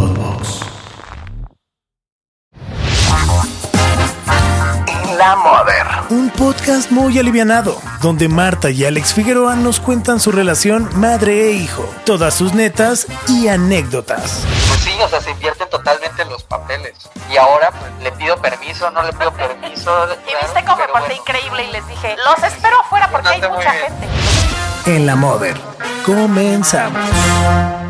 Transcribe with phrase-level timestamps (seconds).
[0.00, 0.60] Podbox.
[5.18, 5.86] La Mother.
[6.08, 11.52] Un podcast muy alivianado, donde Marta y Alex Figueroa nos cuentan su relación madre e
[11.52, 14.46] hijo, todas sus netas y anécdotas.
[14.68, 16.94] Pues sí, o sea, se invierten totalmente los papeles.
[17.30, 19.92] Y ahora pues, le pido permiso, no le pido permiso.
[20.26, 21.14] Y viste cómo me porté bueno.
[21.14, 24.08] increíble y les dije, los espero afuera porque hay mucha gente.
[24.86, 25.60] En la Mother.
[26.06, 27.89] Comenzamos.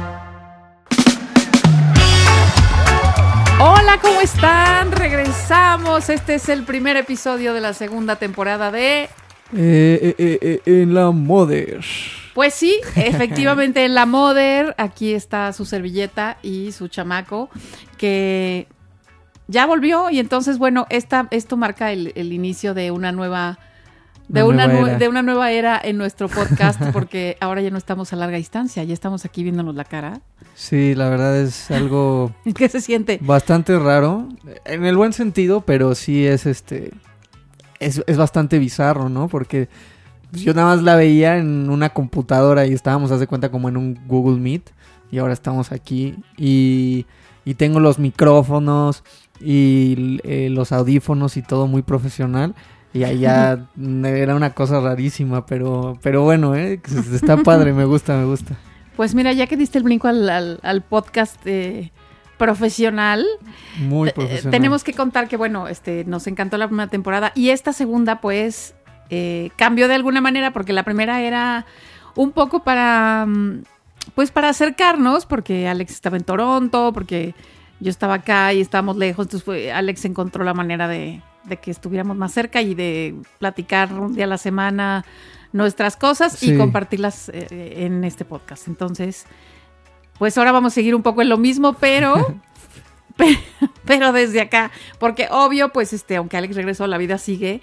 [3.63, 4.91] Hola, ¿cómo están?
[4.91, 6.09] Regresamos.
[6.09, 9.03] Este es el primer episodio de la segunda temporada de...
[9.03, 9.09] Eh,
[9.53, 11.85] eh, eh, eh, en la Mother.
[12.33, 14.75] Pues sí, efectivamente en la Mother.
[14.79, 17.51] Aquí está su servilleta y su chamaco
[17.99, 18.67] que
[19.47, 23.59] ya volvió y entonces, bueno, esta, esto marca el, el inicio de una nueva...
[24.31, 27.79] De Una una, nueva de una nueva era en nuestro podcast, porque ahora ya no
[27.79, 30.21] estamos a larga distancia, ya estamos aquí viéndonos la cara.
[30.55, 33.19] Sí, la verdad es algo ¿Qué se siente?
[33.23, 34.29] bastante raro.
[34.65, 36.93] En el buen sentido, pero sí es este.
[37.81, 39.27] Es, es bastante bizarro, ¿no?
[39.27, 39.69] Porque
[40.31, 43.69] pues, yo nada más la veía en una computadora y estábamos, haz de cuenta, como
[43.69, 44.71] en un Google Meet.
[45.11, 46.15] Y ahora estamos aquí.
[46.37, 47.05] Y,
[47.45, 49.03] y tengo los micrófonos
[49.41, 52.55] y eh, los audífonos y todo muy profesional.
[52.93, 53.67] Y allá
[54.05, 56.81] era una cosa rarísima, pero, pero bueno, ¿eh?
[57.13, 58.57] está padre, me gusta, me gusta.
[58.97, 61.91] Pues mira, ya que diste el brinco al, al- al podcast eh,
[62.37, 63.25] profesional,
[63.79, 64.51] Muy eh, profesional.
[64.51, 68.75] tenemos que contar que, bueno, este, nos encantó la primera temporada y esta segunda, pues,
[69.11, 71.67] eh, cambió de alguna manera porque la primera era
[72.17, 73.63] un poco para, mm,
[74.15, 77.35] pues, para acercarnos, porque Alex estaba en Toronto, porque
[77.79, 81.71] yo estaba acá y estábamos lejos, entonces fue- Alex encontró la manera de, de que
[81.71, 85.05] estuviéramos más cerca y de platicar un día a la semana
[85.53, 86.53] nuestras cosas Sí.
[86.53, 88.69] y compartirlas eh, en este podcast.
[88.69, 89.27] Entonces,
[90.19, 92.37] pues ahora vamos a seguir un poco en lo mismo, pero
[93.17, 93.39] pe-
[93.85, 97.61] pero desde acá, porque obvio, pues este, aunque Alex regresó, la vida sigue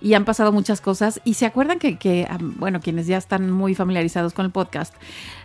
[0.00, 1.20] y han pasado muchas cosas.
[1.24, 4.94] Y se acuerdan que, que, bueno, quienes ya están muy familiarizados con el podcast,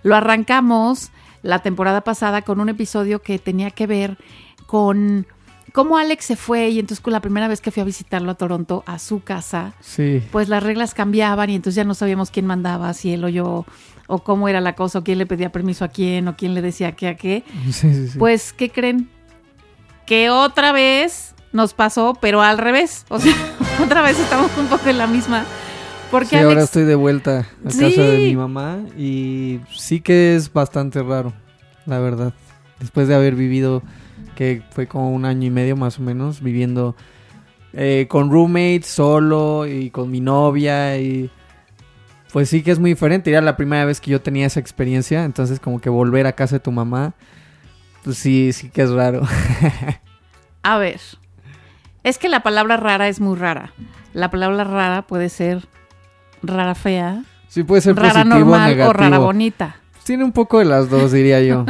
[0.03, 4.17] lo arrancamos la temporada pasada con un episodio que tenía que ver
[4.67, 5.27] con
[5.73, 8.35] cómo Alex se fue y entonces con la primera vez que fui a visitarlo a
[8.35, 10.21] Toronto, a su casa, Sí.
[10.31, 13.65] pues las reglas cambiaban y entonces ya no sabíamos quién mandaba, si él o yo,
[14.07, 16.61] o cómo era la cosa, o quién le pedía permiso a quién, o quién le
[16.61, 17.43] decía qué a qué.
[17.65, 18.17] Sí, sí, sí.
[18.19, 19.09] Pues, ¿qué creen?
[20.05, 23.05] Que otra vez nos pasó, pero al revés.
[23.09, 23.33] O sea,
[23.83, 25.45] otra vez estamos un poco en la misma.
[26.11, 30.35] Porque Sí, Alex, ahora estoy de vuelta a casa de mi mamá y sí que
[30.35, 31.33] es bastante raro,
[31.87, 32.33] la verdad.
[32.79, 33.81] Después de haber vivido,
[34.33, 36.95] que fue como un año y medio más o menos, viviendo
[37.73, 41.29] eh, con roommates, solo y con mi novia y...
[42.31, 45.23] Pues sí que es muy diferente, era la primera vez que yo tenía esa experiencia,
[45.23, 47.13] entonces como que volver a casa de tu mamá,
[48.03, 49.21] pues sí, sí que es raro.
[50.63, 50.99] a ver,
[52.03, 53.73] es que la palabra rara es muy rara.
[54.13, 55.67] La palabra rara puede ser
[56.41, 57.23] rara fea,
[57.53, 58.89] Sí puede ser rara positivo o normal negativo.
[58.89, 59.75] o rara bonita.
[60.03, 61.65] Tiene un poco de las dos, diría yo.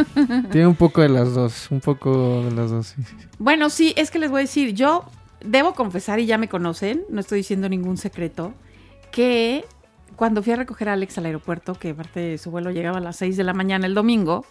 [0.51, 2.87] Tiene un poco de las dos, un poco de las dos.
[2.87, 3.01] sí.
[3.39, 5.05] Bueno, sí, es que les voy a decir, yo
[5.43, 8.53] debo confesar y ya me conocen, no estoy diciendo ningún secreto,
[9.11, 9.65] que
[10.15, 13.17] cuando fui a recoger a Alex al aeropuerto, que aparte su vuelo llegaba a las
[13.17, 14.45] 6 de la mañana el domingo,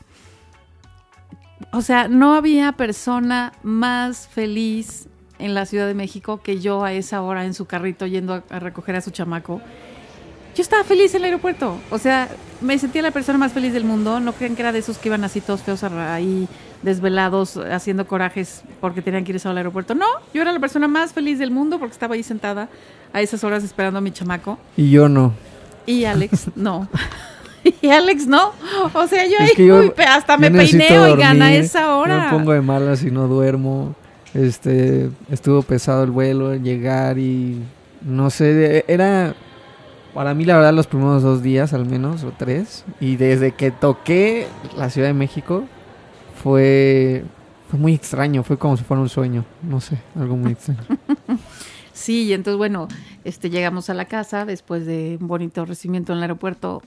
[1.73, 6.93] o sea, no había persona más feliz en la Ciudad de México que yo a
[6.93, 9.61] esa hora en su carrito yendo a recoger a su chamaco.
[10.55, 11.79] Yo estaba feliz en el aeropuerto.
[11.91, 12.29] O sea,
[12.61, 14.21] me sentía la persona más feliz del mundo.
[14.21, 16.47] No crean que era de esos que iban así todos feos ahí,
[16.83, 19.95] desvelados, haciendo corajes porque tenían que irse al aeropuerto.
[19.95, 22.69] No, yo era la persona más feliz del mundo porque estaba ahí sentada
[23.13, 24.59] a esas horas esperando a mi chamaco.
[24.77, 25.33] Y yo no.
[25.87, 26.89] Y Alex, no.
[27.81, 28.51] Y Alex, no.
[28.93, 31.99] O sea, yo Es ahí yo- uy, hasta me yo peineo y gana esa Yo
[31.99, 32.25] hora.
[32.25, 33.95] me pongo de malas y no duermo.
[34.35, 37.63] Este, estuvo pesado el vuelo, llegar y
[38.05, 39.35] no sé, era
[40.15, 43.71] para mí la verdad los primeros dos días al menos o tres y desde que
[43.71, 44.47] toqué
[44.77, 45.65] la Ciudad de México
[46.43, 47.25] fue
[47.73, 50.81] fue muy extraño, fue como si fuera un sueño, no sé, algo muy extraño.
[51.95, 52.89] Sí, y entonces, bueno,
[53.23, 56.83] este, llegamos a la casa después de un bonito recibimiento en el aeropuerto.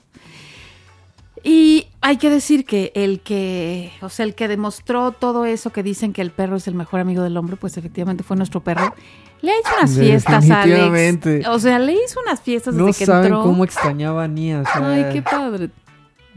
[1.42, 5.82] Y hay que decir que el que, o sea, el que demostró todo eso que
[5.82, 8.94] dicen que el perro es el mejor amigo del hombre, pues efectivamente fue nuestro perro.
[9.42, 11.48] Le ha hecho unas fiestas a Alex.
[11.48, 13.42] O sea, le hizo unas fiestas desde No que saben entró.
[13.42, 14.60] cómo extrañaba a Nia.
[14.60, 15.70] o sea, Ay, qué padre.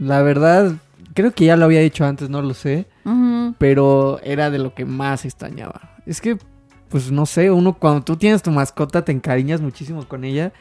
[0.00, 0.72] La verdad,
[1.14, 2.88] creo que ya lo había dicho antes, no lo sé.
[3.58, 5.94] Pero era de lo que más extrañaba.
[6.04, 6.36] Es que,
[6.88, 10.52] pues no sé, uno cuando tú tienes tu mascota te encariñas muchísimo con ella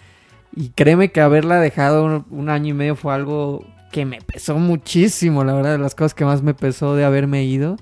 [0.55, 4.57] y créeme que haberla dejado un, un año y medio fue algo que me pesó
[4.57, 7.77] muchísimo, la verdad, de las cosas que más me pesó de haberme ido.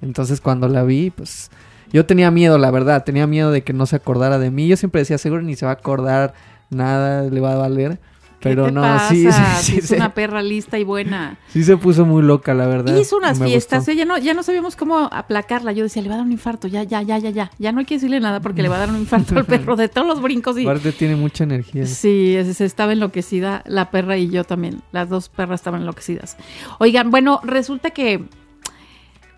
[0.00, 1.50] Entonces cuando la vi, pues
[1.92, 4.66] yo tenía miedo, la verdad, tenía miedo de que no se acordara de mí.
[4.66, 6.34] Yo siempre decía, seguro ni se va a acordar
[6.70, 8.00] nada, le va a valer.
[8.42, 9.08] Pero ¿Qué te no, pasa?
[9.10, 11.38] sí, sí, sí, es se- una perra lista y buena.
[11.48, 12.96] sí se puso muy loca, la verdad.
[12.96, 15.72] Hizo unas Me fiestas, no, ya no sabíamos cómo aplacarla.
[15.72, 17.50] Yo decía, le va a dar un infarto, ya, ya, ya, ya, ya.
[17.58, 19.76] Ya no hay que decirle nada porque le va a dar un infarto al perro
[19.76, 20.62] de todos los brincos y.
[20.64, 21.86] Aparte tiene mucha energía.
[21.86, 24.82] Sí, se estaba enloquecida la perra y yo también.
[24.92, 26.36] Las dos perras estaban enloquecidas.
[26.78, 28.24] Oigan, bueno, resulta que,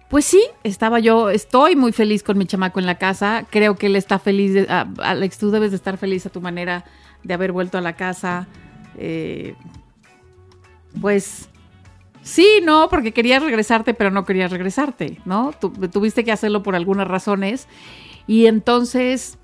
[0.08, 3.44] pues sí, estaba yo, estoy muy feliz con mi chamaco en la casa.
[3.50, 4.54] Creo que él está feliz.
[4.54, 6.84] de- ah, Alex, tú debes de estar feliz a tu manera
[7.22, 8.46] de haber vuelto a la casa.
[8.98, 9.54] Eh,
[11.00, 11.48] pues
[12.22, 15.52] sí, no, porque querías regresarte, pero no querías regresarte, ¿no?
[15.60, 17.68] Tu- tuviste que hacerlo por algunas razones.
[18.26, 19.38] Y entonces,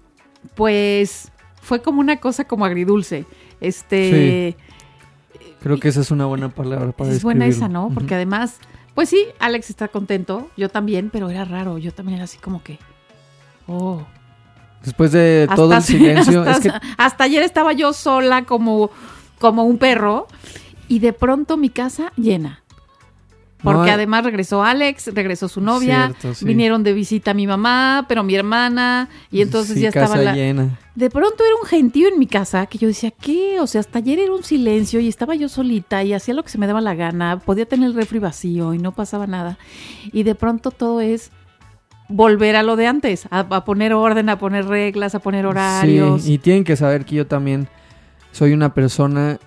[0.54, 1.30] pues
[1.60, 3.26] fue como una cosa como agridulce.
[3.60, 4.56] Este.
[5.62, 7.68] Creo que esa es una buena palabra para es buena esa.
[7.68, 7.90] ¿no?
[7.92, 8.56] Porque además,
[8.94, 12.62] pues sí, Alex está contento, yo también, pero era raro, yo también era así como
[12.62, 12.78] que,
[13.66, 14.02] oh.
[14.82, 18.90] Después de Hasta todo el silencio, hasta, es que hasta ayer estaba yo sola como,
[19.40, 20.28] como un perro
[20.86, 22.62] y de pronto mi casa llena.
[23.62, 26.46] Porque No, además regresó Alex, regresó su novia, Cierto, sí.
[26.46, 30.34] vinieron de visita mi mamá, pero mi hermana, y entonces sí, ya estaba la...
[30.34, 30.78] llena.
[30.94, 33.60] De pronto era un gentío en mi casa que yo decía, ¿qué?
[33.60, 36.48] O sea, hasta ayer era un silencio y estaba yo solita y hacía lo que
[36.48, 39.58] se me daba la gana, podía tener el refri vacío y no pasaba nada.
[40.10, 41.30] Y de pronto todo es
[42.08, 46.22] volver a lo de antes, a, a poner orden, a poner reglas, a poner horarios.
[46.22, 47.68] Sí, y tienen que saber que yo también
[48.32, 49.38] soy una persona,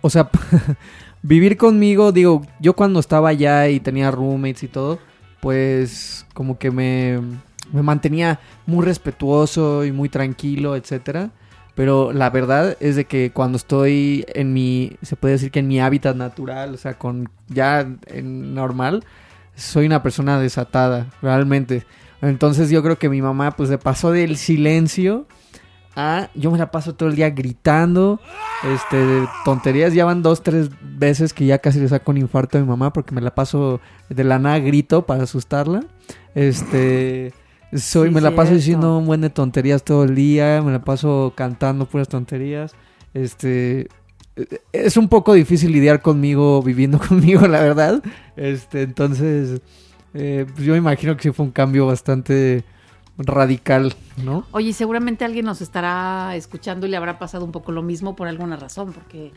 [0.00, 0.30] o sea,
[1.22, 4.98] vivir conmigo, digo, yo cuando estaba allá y tenía roommates y todo,
[5.40, 7.20] pues como que me,
[7.72, 11.30] me mantenía muy respetuoso y muy tranquilo, etcétera.
[11.74, 15.68] Pero la verdad es de que cuando estoy en mi, se puede decir que en
[15.68, 19.04] mi hábitat natural, o sea, con ya en normal,
[19.54, 21.86] soy una persona desatada, realmente.
[22.22, 25.26] Entonces yo creo que mi mamá pues se pasó del silencio
[25.96, 28.20] a yo me la paso todo el día gritando,
[28.64, 29.94] este, tonterías.
[29.94, 32.92] Ya van dos, tres veces que ya casi le saco un infarto a mi mamá
[32.92, 35.84] porque me la paso de la nada grito para asustarla.
[36.34, 37.32] Este,
[37.74, 40.82] soy, Sí, me la paso diciendo un buen de tonterías todo el día, me la
[40.82, 42.74] paso cantando puras tonterías.
[43.14, 43.88] Este,
[44.72, 48.02] es un poco difícil lidiar conmigo, viviendo conmigo, la verdad.
[48.36, 49.60] Este, entonces,
[50.14, 52.64] eh, pues yo me imagino que sí fue un cambio bastante
[53.26, 53.94] radical,
[54.24, 54.44] ¿no?
[54.52, 58.28] Oye, seguramente alguien nos estará escuchando y le habrá pasado un poco lo mismo por
[58.28, 59.32] alguna razón, porque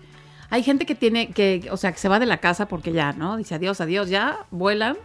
[0.49, 3.13] hay gente que tiene que, o sea, que se va de la casa porque ya,
[3.13, 3.37] ¿no?
[3.37, 4.97] Dice adiós, adiós, ya, vuelan.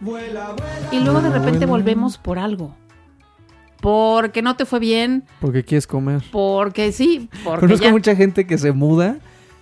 [0.91, 2.75] Y luego de repente volvemos por algo.
[3.81, 6.21] Porque no te fue bien, Porque quieres comer.
[6.31, 7.91] porque sí, porque Conozco ya.
[7.91, 9.17] mucha gente que se muda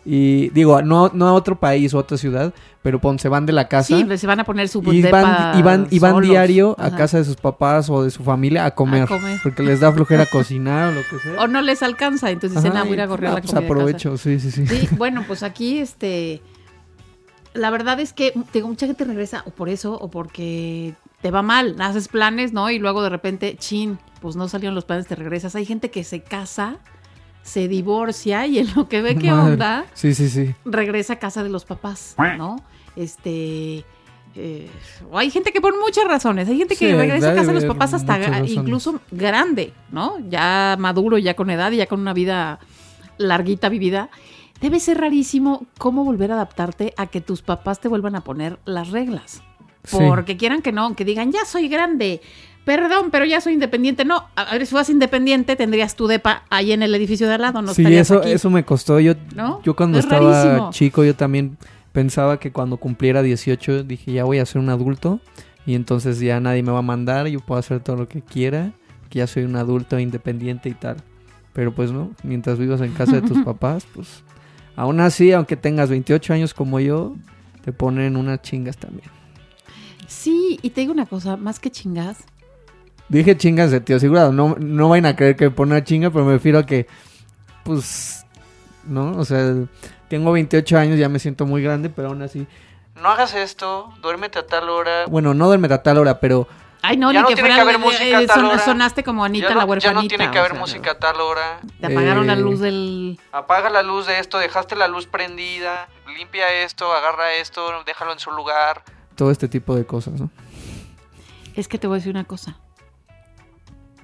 [0.10, 3.46] y digo, no, no a otro país o a otra ciudad, pero pon, se van
[3.46, 6.00] de la casa Sí, pues, se van a poner su y van, y van, y
[6.00, 6.96] van diario a Ajá.
[6.96, 9.38] casa de sus papás o de su familia a comer, comer.
[9.44, 11.34] porque les da flojera cocinar o lo que sea.
[11.42, 13.52] O no les alcanza, entonces dicen, ah, voy a ir a correr ah, la pues
[13.52, 13.74] comida de casa".
[13.74, 14.66] aprovecho, sí, sí, sí.
[14.66, 16.42] Sí, bueno, pues aquí, este,
[17.54, 21.42] la verdad es que, digo, mucha gente regresa o por eso o porque te va
[21.42, 22.70] mal, haces planes, ¿no?
[22.70, 25.56] Y luego de repente, chin, pues no salieron los planes, te regresas.
[25.56, 26.78] Hay gente que se casa,
[27.48, 29.54] se divorcia y en lo que ve qué Madre.
[29.54, 30.54] onda, Sí, sí, sí.
[30.66, 32.58] regresa a casa de los papás, ¿no?
[32.96, 33.86] Este...
[34.36, 34.70] eh,
[35.10, 37.54] o hay gente que por muchas razones, hay gente que Sí, regresa a casa de
[37.62, 40.16] los papás hasta incluso grande, ¿no?
[40.30, 42.60] Ya maduro, ya con edad y ya con una vida
[43.18, 44.10] larguita vivida.
[44.60, 48.60] Debe ser rarísimo cómo volver a adaptarte a que tus papás te vuelvan a poner
[48.66, 49.42] las reglas.
[49.84, 49.98] Sí.
[50.00, 52.22] Porque quieran que no, que digan, ya soy grande,
[52.68, 54.04] perdón, pero ya soy independiente.
[54.04, 57.42] No, a ver, si fueras independiente, tendrías tu depa ahí en el edificio de al
[57.42, 58.32] lado, no sí, eso, aquí.
[58.32, 59.00] eso me costó.
[59.00, 59.62] Yo, ¿No?
[59.64, 60.70] yo cuando Es estaba rarísimo.
[60.72, 61.58] chico, yo también
[61.94, 65.22] pensaba que cuando cumpliera 18 dije, ya voy a ser un adulto
[65.66, 68.74] y entonces ya nadie me va a mandar, yo puedo hacer todo lo que quiera,
[69.10, 70.98] que ya soy un adulto independiente y tal.
[71.54, 74.24] Pero pues no, mientras vivas en casa de tus papás, pues
[74.76, 77.16] aún así, aunque tengas 28 años como yo,
[77.64, 79.10] te ponen unas chingas también.
[80.08, 82.18] Sí, y te digo una cosa, más que chingas,
[83.10, 86.10] Dije chingas de tío asegurado, no, no vayan a creer que me pone una chinga,
[86.10, 86.88] pero me refiero a que,
[87.64, 88.26] pues,
[88.86, 89.12] ¿no?
[89.18, 89.54] O sea,
[90.10, 92.48] tengo 28 años, ya me siento muy grande, pero aún así...
[93.02, 95.06] No hagas esto, duérmete a tal hora.
[95.08, 96.48] Bueno, no duérmete a tal hora, pero
[96.82, 98.36] Ay, no, Ya ni no que tiene fuera que haber eh, música a eh, tal
[98.38, 98.60] son- hora.
[98.60, 100.02] sonaste como Anita ya, la no, ya huerfanita.
[100.02, 101.60] no tiene que o haber sea, música a tal hora.
[101.80, 103.20] Te apagaron la Eh, luz del...
[103.32, 105.88] Apaga la luz de esto, dejaste la luz prendida,
[106.18, 108.84] limpia esto, agarra esto, déjalo en su lugar.
[109.16, 110.30] todo este tipo de cosas, ¿no?
[111.56, 112.58] Es que te voy a decir una cosa.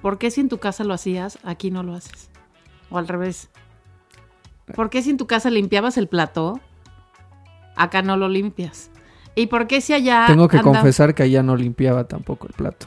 [0.04, 2.28] ¿Por qué si en tu casa lo hacías, aquí no lo haces?
[2.90, 3.48] O al revés.
[4.74, 6.60] ¿Por qué si en tu casa limpiabas el plato,
[7.74, 8.90] acá no lo limpias?
[9.34, 12.52] ¿Y por qué si allá Tengo que anda- confesar que allá no limpiaba tampoco el
[12.52, 12.84] plato.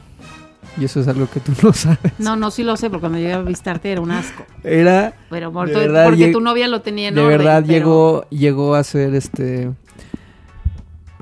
[0.76, 1.98] Y eso es algo que tú no sabes.
[2.20, 4.44] No, no, sí lo sé, porque cuando llegué a visitarte era un asco.
[4.62, 7.64] Era Pero por De tu- verdad, porque tu novia lo tenía en de orden, verdad
[7.66, 9.72] pero- llegó llegó a ser este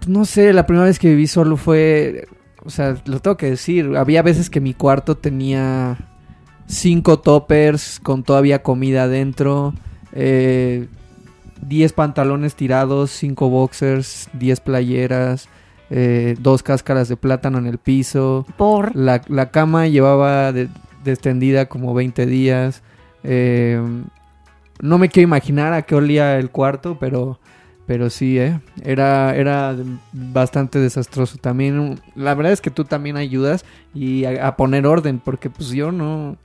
[0.07, 2.29] no sé la primera vez que viví solo fue
[2.66, 5.96] o sea lo tengo que decir había veces que mi cuarto tenía
[6.66, 9.73] cinco toppers con todavía comida adentro
[10.12, 10.88] eh,
[11.62, 15.49] 10 pantalones tirados 5 boxers 10 playeras
[15.88, 18.96] eh, dos cáscaras de plátano en el piso Por.
[18.96, 20.68] la, la cama llevaba de,
[21.04, 22.82] extendida como 20 días.
[23.23, 23.80] Eh,
[24.80, 27.38] no me quiero imaginar a qué olía el cuarto, pero,
[27.87, 28.61] pero sí, ¿eh?
[28.83, 29.76] Era, era
[30.12, 31.38] bastante desastroso.
[31.38, 33.64] También, la verdad es que tú también ayudas
[33.95, 36.37] y a, poner orden, porque pues yo no...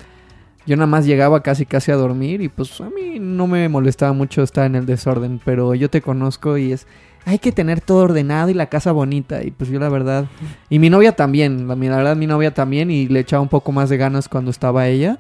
[0.68, 4.14] Yo nada más llegaba casi casi a dormir y pues a mí no me molestaba
[4.14, 6.86] mucho estar en el desorden, pero yo te conozco y es...
[7.26, 10.28] Hay que tener todo ordenado y la casa bonita y pues yo la verdad...
[10.70, 13.72] Y mi novia también, la, la verdad mi novia también y le echaba un poco
[13.72, 15.18] más de ganas cuando estaba ella.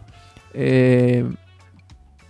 [0.53, 1.25] Eh,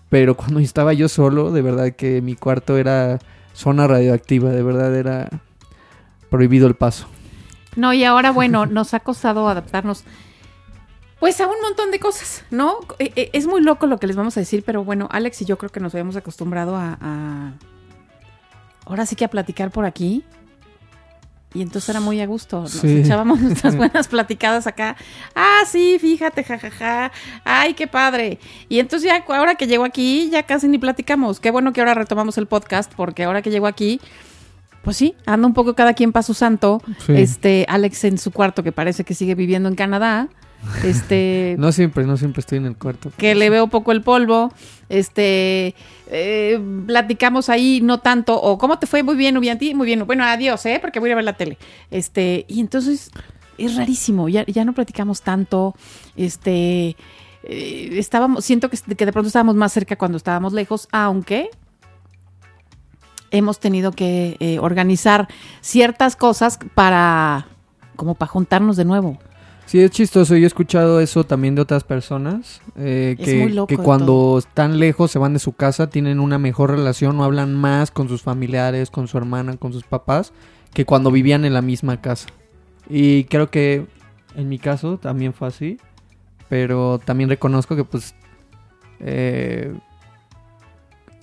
[0.08, 3.20] pero cuando estaba yo solo, de verdad que mi cuarto era
[3.62, 5.30] zona radioactiva, de verdad era
[6.30, 7.06] prohibido el paso.
[7.76, 10.04] No, y ahora, bueno, nos ha costado adaptarnos.
[11.20, 12.80] Pues a un montón de cosas, ¿no?
[12.98, 15.46] Eh, eh, Es muy loco lo que les vamos a decir, pero bueno, Alex y
[15.46, 17.54] yo creo que nos habíamos acostumbrado a, a-
[18.88, 20.26] ahora sí que a platicar por aquí.
[21.54, 22.62] Y entonces era muy a gusto.
[22.62, 23.02] Nos Sí.
[23.02, 24.96] echábamos nuestras buenas platicadas acá.
[25.36, 27.12] Ah, sí, fíjate, jajaja.
[27.44, 28.40] Ay, qué padre.
[28.70, 31.40] Y entonces ya ahora que llego aquí, ya casi ni platicamos.
[31.42, 34.00] Qué bueno que ahora retomamos el podcast, porque ahora que llego aquí,
[34.82, 36.82] pues sí, anda un poco cada quien para su santo.
[37.06, 37.14] Sí.
[37.16, 40.30] Este, Alex en su cuarto, que parece que sigue viviendo en Canadá.
[40.86, 43.12] Este, No siempre, no siempre estoy en el cuarto.
[43.18, 44.54] que le veo poco el polvo.
[44.90, 45.76] Este,
[46.12, 48.40] eh, platicamos ahí, no tanto.
[48.40, 50.06] O cómo te fue, muy bien, muy bien a ti, muy bien.
[50.06, 50.78] Bueno, adiós, ¿eh?
[50.82, 51.58] Porque voy a ir a ver la tele.
[51.90, 53.12] Este, y entonces
[53.58, 54.30] es rarísimo.
[54.30, 55.74] Ya, ya no platicamos tanto.
[56.16, 56.96] Este,
[57.44, 61.50] eh, estábamos, siento que, que de pronto estábamos más cerca cuando estábamos lejos, aunque
[63.32, 65.28] hemos tenido que eh, organizar
[65.62, 67.48] ciertas cosas para,
[67.96, 69.18] como para juntarnos de nuevo.
[69.72, 70.36] Sí, es chistoso.
[70.36, 72.62] Yo he escuchado eso también de otras personas.
[72.76, 74.38] eh, Es que, muy loco que cuando todo.
[74.40, 78.10] están lejos, se van de su casa, tienen una mejor relación o hablan más con
[78.10, 80.34] sus familiares, con su hermana, con sus papás,
[80.74, 82.28] que cuando vivían en la misma casa.
[82.90, 83.86] Y creo que
[84.36, 85.78] en mi caso también fue así.
[86.50, 88.14] Pero también reconozco que pues...
[89.00, 89.74] eh,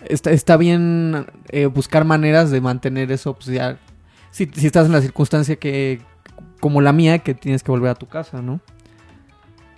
[0.07, 3.35] está, está bien eh, buscar maneras de mantener eso.
[3.35, 3.78] Pues ya...
[4.31, 6.00] Si, si estás en la circunstancia que...
[6.61, 8.61] Como la mía, que tienes que volver a tu casa, ¿no?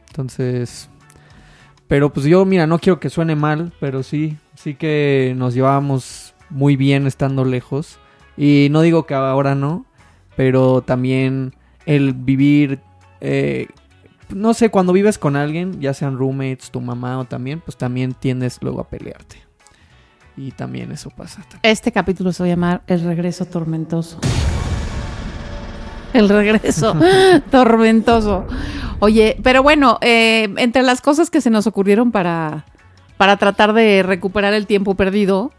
[0.08, 0.88] Entonces...
[1.88, 6.34] Pero pues yo, mira, no quiero que suene mal, pero sí, sí que nos llevábamos
[6.48, 7.98] muy bien estando lejos.
[8.36, 9.86] Y no digo que ahora no,
[10.36, 11.52] pero también
[11.86, 12.78] el vivir,
[13.20, 13.66] eh,
[14.28, 18.14] no sé, cuando vives con alguien, ya sean roommates, tu mamá o también, pues también
[18.14, 19.38] tiendes luego a pelearte.
[20.36, 21.44] Y también eso pasa.
[21.62, 24.20] Este capítulo se va a llamar El regreso tormentoso.
[26.14, 26.96] El regreso
[27.50, 28.46] tormentoso.
[28.98, 32.66] Oye, pero bueno, eh, entre las cosas que se nos ocurrieron para,
[33.16, 35.52] para tratar de recuperar el tiempo perdido,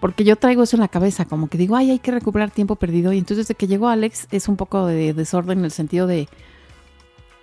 [0.00, 2.76] porque yo traigo eso en la cabeza, como que digo, ay, hay que recuperar tiempo
[2.76, 3.12] perdido.
[3.12, 6.28] Y entonces desde que llegó Alex es un poco de desorden en el sentido de,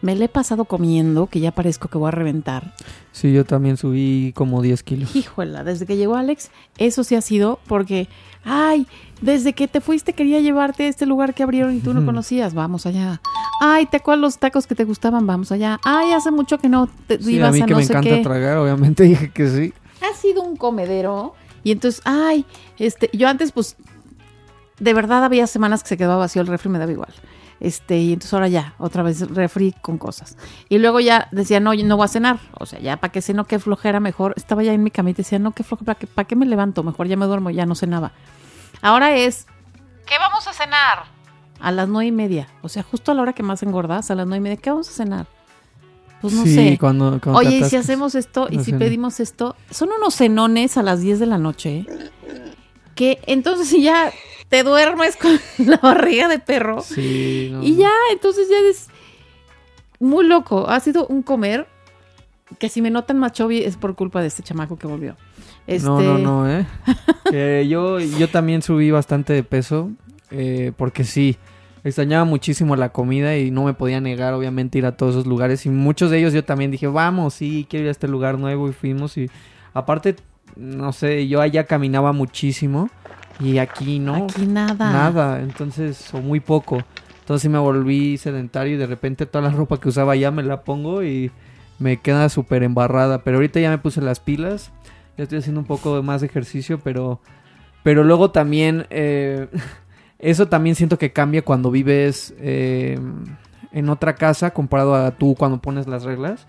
[0.02, 2.74] me le he pasado comiendo, que ya parezco que voy a reventar.
[3.12, 5.16] Sí, yo también subí como 10 kilos.
[5.16, 8.08] Híjola, desde que llegó Alex, eso sí ha sido porque,
[8.44, 8.86] ay,
[9.22, 12.54] desde que te fuiste quería llevarte a este lugar que abrieron y tú no conocías,
[12.54, 13.22] vamos allá.
[13.60, 15.26] Ay, ¿te acuerdas los tacos que te gustaban?
[15.26, 15.80] Vamos allá.
[15.84, 17.94] Ay, hace mucho que no te Sí, ibas a mí a que no me sé
[17.94, 18.22] encanta qué.
[18.22, 19.74] tragar, obviamente dije que sí.
[20.08, 22.46] Ha sido un comedero y entonces, ay,
[22.78, 23.76] este, yo antes pues
[24.80, 27.10] de verdad había semanas que se quedaba vacío el refri me daba igual.
[27.60, 30.38] Este, y entonces ahora ya, otra vez refri con cosas.
[30.70, 32.40] Y luego ya decía, no, yo no voy a cenar.
[32.60, 34.34] O sea, ya para que ceno, qué flojera, mejor.
[34.38, 36.46] Estaba ya en mi camita y decía, no, qué flojera, ¿para qué, para qué me
[36.46, 36.84] levanto?
[36.84, 38.12] Mejor ya me duermo, ya no cenaba.
[38.82, 39.48] Ahora es,
[40.06, 41.06] ¿qué vamos a cenar?
[41.60, 42.48] A las nueve y media.
[42.62, 44.70] O sea, justo a la hora que más engordas, a las nueve y media, ¿qué
[44.70, 45.26] vamos a cenar?
[46.22, 46.78] Pues no sí, sé.
[46.80, 48.80] cuando, Oye, y si hacemos esto y si cena.
[48.80, 51.86] pedimos esto, son unos cenones a las 10 de la noche
[52.98, 54.12] que entonces si ya
[54.50, 58.88] te duermes con la barriga de perro Sí, no, y ya, entonces ya es
[60.00, 60.68] muy loco.
[60.68, 61.68] Ha sido un comer
[62.60, 65.16] que si me notan chubby es por culpa de este chamaco que volvió.
[65.68, 66.66] Este, No, no, no, ¿eh?
[67.70, 69.92] Yo, yo también subí bastante de peso,
[70.32, 71.38] eh, porque sí,
[71.84, 75.66] extrañaba muchísimo la comida y no me podía negar, obviamente, ir a todos esos lugares.
[75.66, 78.70] Y muchos de ellos yo también dije, vamos, sí, quiero ir a este lugar nuevo
[78.70, 79.18] y fuimos.
[79.18, 79.30] Y
[79.74, 80.16] aparte,
[80.58, 82.90] no sé, yo allá caminaba muchísimo
[83.40, 84.26] Y aquí no.
[84.26, 84.92] Aquí nada.
[84.92, 86.84] Nada, entonces, o muy poco.
[87.20, 90.44] Entonces sí me volví sedentario y de repente toda la ropa que usaba ya me
[90.44, 91.32] la pongo y
[91.78, 93.24] me queda súper embarrada.
[93.24, 94.72] Pero ahorita ya me puse las pilas,
[95.18, 97.20] ya estoy haciendo un poco más de ejercicio, pero,
[97.84, 99.48] pero luego también, eh,
[100.20, 102.98] eso también siento que cambia cuando vives eh,
[103.72, 106.48] en otra casa comparado a tú cuando pones las reglas.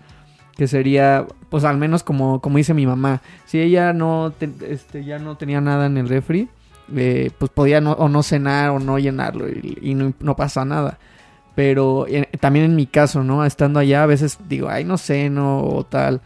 [0.59, 5.05] Que sería, pues al menos como, como dice mi mamá, si ella no, te- este,
[5.05, 6.49] ya no tenía nada en el refri,
[6.97, 10.99] eh, pues podía no, o no cenar o no llenarlo y, no, pasa nada.
[11.55, 12.07] Pero
[12.41, 13.45] también en mi caso, ¿no?
[13.45, 16.19] Estando allá, a veces digo, ay, no ceno o tal.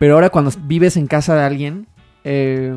[0.00, 1.86] Pero ahora cuando vives en casa de alguien,
[2.24, 2.74] eh,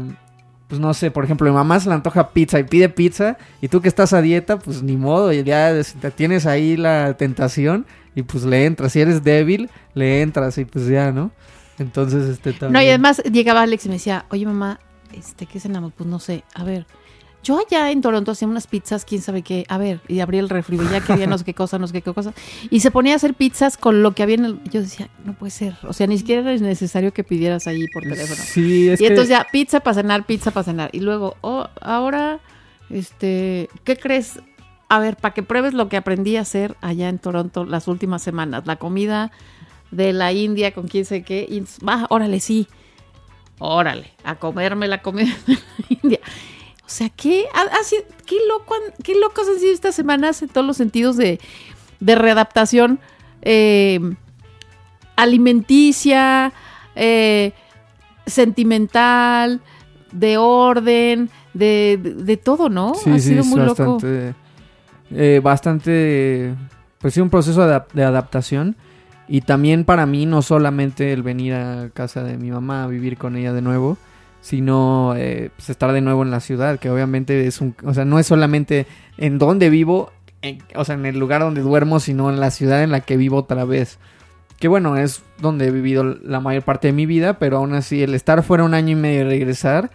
[0.68, 3.68] pues no sé, por ejemplo, mi mamá se le antoja pizza y pide pizza, y
[3.68, 5.74] tú que estás a dieta, pues ni modo, ya
[6.16, 8.92] tienes ahí la tentación y pues le entras.
[8.94, 11.32] Si eres débil, le entras y pues ya, ¿no?
[11.78, 12.74] Entonces, este también.
[12.74, 14.80] No, y además llegaba Alex y me decía, oye mamá,
[15.16, 15.94] este, ¿qué cenamos?
[15.96, 16.86] Pues no sé, a ver.
[17.42, 20.50] Yo allá en Toronto hacía unas pizzas, quién sabe qué, a ver, y abría el
[20.50, 22.34] refri, ya que había no sé qué cosa, no sé qué cosa,
[22.70, 24.64] y se ponía a hacer pizzas con lo que había en el...
[24.66, 28.04] Yo decía, no puede ser, o sea, ni siquiera es necesario que pidieras ahí por
[28.04, 28.42] teléfono.
[28.44, 31.66] Sí, es y que- entonces ya, pizza para cenar, pizza para cenar, y luego, oh,
[31.80, 32.42] ahora,
[32.90, 34.42] este, ¿qué crees?
[34.90, 38.22] A ver, para que pruebes lo que aprendí a hacer allá en Toronto las últimas
[38.24, 39.32] semanas, la comida
[39.92, 42.68] de la India con quién sé qué, y va, órale, sí,
[43.60, 45.60] órale, a comerme la comida de la
[46.04, 46.20] India.
[46.86, 47.46] O sea, ¿qué,
[47.84, 51.40] sido- qué, loco qué locos han sido estas semanas en todos los sentidos de,
[52.00, 53.00] de readaptación
[53.44, 54.00] eh,
[55.16, 56.52] alimenticia,
[56.96, 57.52] eh,
[58.26, 59.62] sentimental,
[60.12, 62.96] de orden, de, de, de todo, ¿no?
[62.96, 64.00] Sí, ha sí, sido es muy loco.
[65.12, 66.54] Eh, bastante,
[67.00, 68.76] pues sí, un proceso de adaptación.
[69.28, 73.18] Y también para mí, no solamente el venir a casa de mi mamá a vivir
[73.18, 73.98] con ella de nuevo,
[74.42, 78.06] sino eh, pues estar de nuevo en la ciudad, que obviamente es un, o sea,
[78.06, 78.88] no es solamente
[79.18, 80.12] en donde vivo,
[80.42, 83.18] en- o sea, en el lugar donde duermo, sino en la ciudad en la que
[83.18, 84.00] vivo otra vez.
[84.60, 88.02] Que bueno, es donde he vivido la mayor parte de mi vida, pero aún así
[88.02, 89.92] el estar fuera un año y medio y regresar,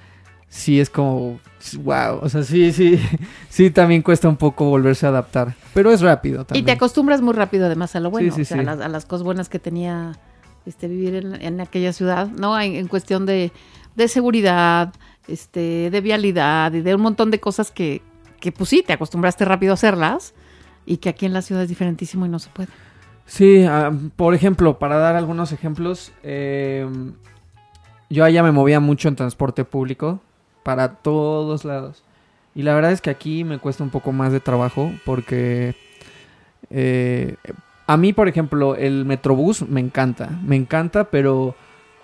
[0.48, 1.40] sí es como,
[1.82, 2.98] wow, o sea, sí, sí,
[3.48, 6.64] sí también cuesta un poco volverse a adaptar, pero es rápido Y también.
[6.64, 8.60] te acostumbras muy rápido además a lo bueno, Sí, sí, o sea, sí.
[8.60, 10.18] A, las, a las cosas buenas que tenía
[10.66, 12.58] este vivir en, en aquella ciudad, ¿no?
[12.60, 13.52] En, en cuestión de,
[13.96, 14.92] de seguridad,
[15.28, 18.02] este, de vialidad y de un montón de cosas que,
[18.40, 20.34] que pues sí, te acostumbraste rápido a hacerlas
[20.86, 22.68] y que aquí en la ciudad es diferentísimo y no se puede.
[23.26, 26.86] Sí, ah, por ejemplo, para dar algunos ejemplos, eh,
[28.10, 30.20] yo allá me movía mucho en transporte público
[30.64, 32.02] para todos lados.
[32.56, 35.76] Y la verdad es que aquí me cuesta un poco más de trabajo porque
[36.70, 37.36] eh,
[37.86, 41.54] a mí, por ejemplo, el Metrobús me encanta, me encanta, pero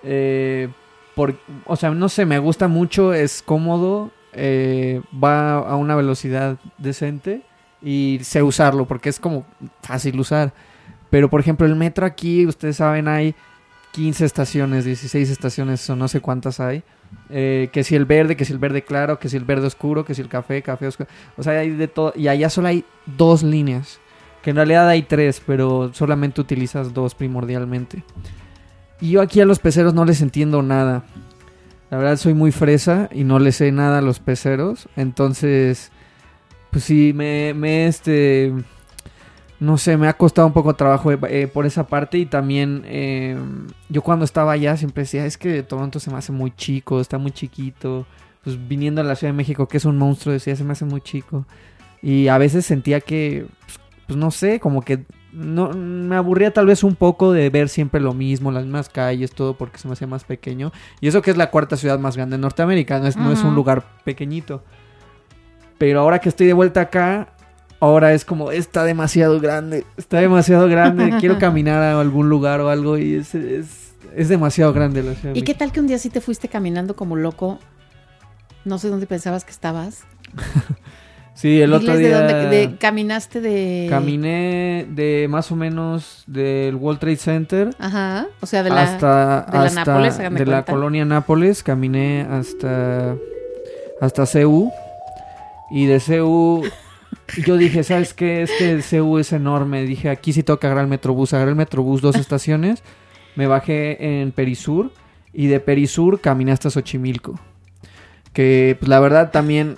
[0.02, 0.68] eh,
[1.14, 1.34] por,
[1.66, 7.42] o sea, no sé, me gusta mucho, es cómodo, eh, va a una velocidad decente
[7.82, 9.44] y sé usarlo porque es como
[9.82, 10.52] fácil usar.
[11.10, 13.34] Pero por ejemplo, el metro aquí, ustedes saben, hay
[13.92, 16.82] 15 estaciones, 16 estaciones o no sé cuántas hay.
[17.28, 20.04] Eh, que si el verde, que si el verde claro, que si el verde oscuro,
[20.04, 21.08] que si el café, café oscuro.
[21.36, 22.12] O sea, hay de todo.
[22.16, 24.00] Y allá solo hay dos líneas.
[24.42, 28.02] Que en realidad hay tres, pero solamente utilizas dos primordialmente.
[29.00, 31.04] Y yo aquí a los peceros no les entiendo nada.
[31.90, 34.88] La verdad soy muy fresa y no les sé nada a los peceros.
[34.96, 35.90] Entonces,
[36.70, 38.52] pues sí, me, me este
[39.60, 43.36] no sé, me ha costado un poco trabajo eh, por esa parte y también eh,
[43.90, 47.18] yo cuando estaba allá siempre decía, es que Toronto se me hace muy chico, está
[47.18, 48.06] muy chiquito,
[48.42, 50.86] pues viniendo a la Ciudad de México que es un monstruo, decía, se me hace
[50.86, 51.44] muy chico
[52.02, 56.66] y a veces sentía que, pues, pues no sé, como que no, me aburría tal
[56.66, 59.92] vez un poco de ver siempre lo mismo, las mismas calles, todo porque se me
[59.92, 60.72] hacía más pequeño.
[61.00, 63.44] Y eso que es la cuarta ciudad más grande de Norteamérica, no es, no es
[63.44, 64.64] un lugar pequeñito.
[65.78, 67.34] Pero ahora que estoy de vuelta acá,
[67.80, 72.68] ahora es como, está demasiado grande, está demasiado grande, quiero caminar a algún lugar o
[72.68, 75.34] algo y es, es, es demasiado grande la ciudad.
[75.34, 77.58] ¿Y qué tal que un día sí te fuiste caminando como loco?
[78.64, 80.04] No sé dónde pensabas que estabas.
[81.32, 83.86] Sí, el otro Diles de día dónde- de- caminaste de...
[83.88, 88.82] caminé de más o menos del World Trade Center Ajá, o sea, de la...
[88.82, 93.16] hasta, de la hasta- Nápoles, de la colonia Nápoles, caminé hasta
[94.02, 94.70] hasta CU
[95.70, 96.62] y de CU
[97.44, 98.42] yo dije, ¿sabes qué?
[98.42, 99.82] Es que el CU es enorme.
[99.82, 101.32] Dije, aquí sí tengo que agarrar el Metrobús.
[101.32, 102.82] Agarré el Metrobús dos estaciones.
[103.36, 104.92] Me bajé en Perisur.
[105.32, 107.38] Y de Perisur caminé hasta Xochimilco.
[108.32, 109.76] Que pues, la verdad también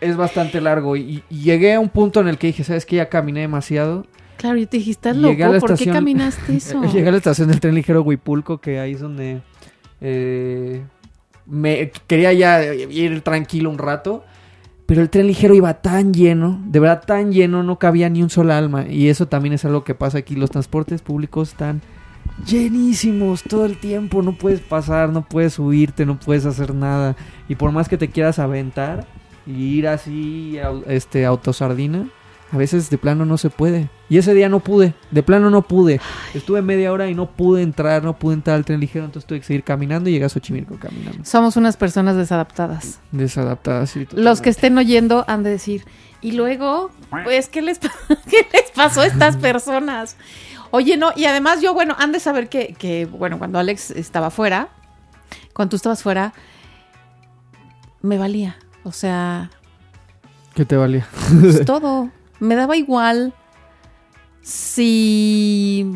[0.00, 0.96] es bastante largo.
[0.96, 2.96] Y, y llegué a un punto en el que dije, ¿sabes qué?
[2.96, 4.06] Ya caminé demasiado.
[4.38, 6.80] Claro, yo te dije, estás loco, ¿por qué caminaste eso?
[6.84, 9.42] Llegué a la estación del tren ligero Huipulco, que ahí es donde
[10.00, 10.84] eh,
[11.44, 14.24] me quería ya ir tranquilo un rato.
[14.88, 18.30] Pero el tren ligero iba tan lleno, de verdad tan lleno, no cabía ni un
[18.30, 18.88] solo alma.
[18.88, 20.34] Y eso también es algo que pasa aquí.
[20.34, 21.82] Los transportes públicos están
[22.46, 24.22] llenísimos todo el tiempo.
[24.22, 27.16] No puedes pasar, no puedes subirte, no puedes hacer nada.
[27.50, 29.06] Y por más que te quieras aventar
[29.46, 32.08] y ir así, este, autosardina,
[32.50, 33.90] a veces de plano no se puede.
[34.08, 36.00] Y ese día no pude, de plano no pude.
[36.32, 39.40] Estuve media hora y no pude entrar, no pude entrar al tren ligero, entonces tuve
[39.40, 41.24] que seguir caminando y llegué a Xochimilco caminando.
[41.24, 43.00] Somos unas personas desadaptadas.
[43.12, 44.06] Desadaptada, sí.
[44.12, 45.84] Los que estén oyendo han de decir,
[46.22, 46.90] y luego,
[47.24, 47.78] pues, ¿qué les,
[48.30, 50.16] ¿qué les pasó a estas personas?
[50.70, 54.30] Oye, no, y además yo, bueno, han de saber que, que, bueno, cuando Alex estaba
[54.30, 54.70] fuera,
[55.52, 56.32] cuando tú estabas fuera,
[58.00, 58.56] me valía.
[58.84, 59.50] O sea,
[60.54, 61.06] ¿Qué te valía?
[61.40, 62.10] pues, todo.
[62.40, 63.34] Me daba igual
[64.42, 65.86] si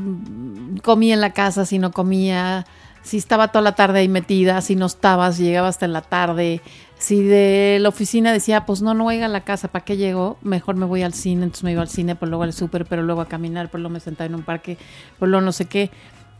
[0.83, 2.67] comía en la casa, si no comía,
[3.03, 6.03] si estaba toda la tarde ahí metida, si no estaba, si llegaba hasta en la
[6.03, 6.61] tarde,
[6.99, 10.39] si de la oficina decía, pues no, no voy a la casa, ¿para qué llego?
[10.43, 13.03] Mejor me voy al cine, entonces me iba al cine, pues luego al súper, pero
[13.03, 14.79] luego a caminar, pues luego me sentaba en un parque,
[15.19, 15.91] pues luego no sé qué,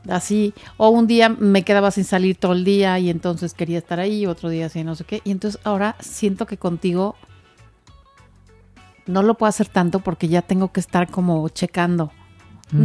[0.09, 0.55] así.
[0.77, 4.27] O un día me quedaba sin salir todo el día y entonces quería estar ahí,
[4.27, 5.21] otro día así, no sé qué.
[5.25, 7.17] Y entonces ahora siento que contigo
[9.07, 12.11] no lo puedo hacer tanto porque ya tengo que estar como checando.
[12.73, 12.85] No,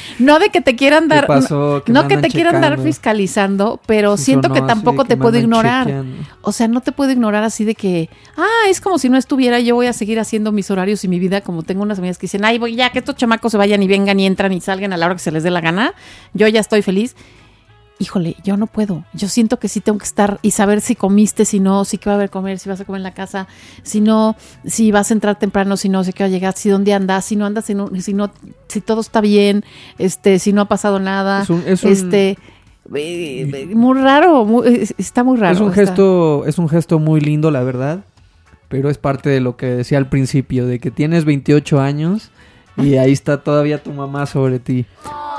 [0.20, 1.82] no de que te quieran ¿Qué dar, pasó?
[1.88, 5.86] no que te quieran dar fiscalizando, pero Sí, siento que tampoco te puedo ignorar.
[5.86, 6.16] chequeando.
[6.42, 9.58] O sea, no te puedo ignorar así de que, ah, es como si no estuviera,
[9.58, 12.22] yo voy a seguir haciendo mis horarios y mi vida, como tengo unas amigas que
[12.26, 14.92] dicen, ay, voy ya, que estos chamacos se vayan y vengan y entran y salgan
[14.92, 15.94] a la hora que se les dé la gana,
[16.32, 17.16] yo ya estoy feliz.
[18.00, 19.04] Híjole, yo no puedo.
[19.12, 22.08] Yo siento que sí tengo que estar y saber si comiste, si no, si qué
[22.08, 23.46] va a haber comer, si vas a comer en la casa,
[23.82, 26.70] si no, si vas a entrar temprano, si no, si qué va a llegar, si
[26.70, 28.32] dónde andas, si no andas, si no, si, no,
[28.68, 29.64] si todo está bien,
[29.98, 31.42] este, si no ha pasado nada.
[31.42, 35.54] Es un- es este, eh, eh, muy raro, muy- está muy raro.
[35.54, 38.00] Es un está- gesto, es un gesto muy lindo, la verdad.
[38.68, 42.30] Pero es parte de lo que decía al principio, de que tienes 28 años
[42.78, 44.86] y ahí está todavía tu mamá sobre ti.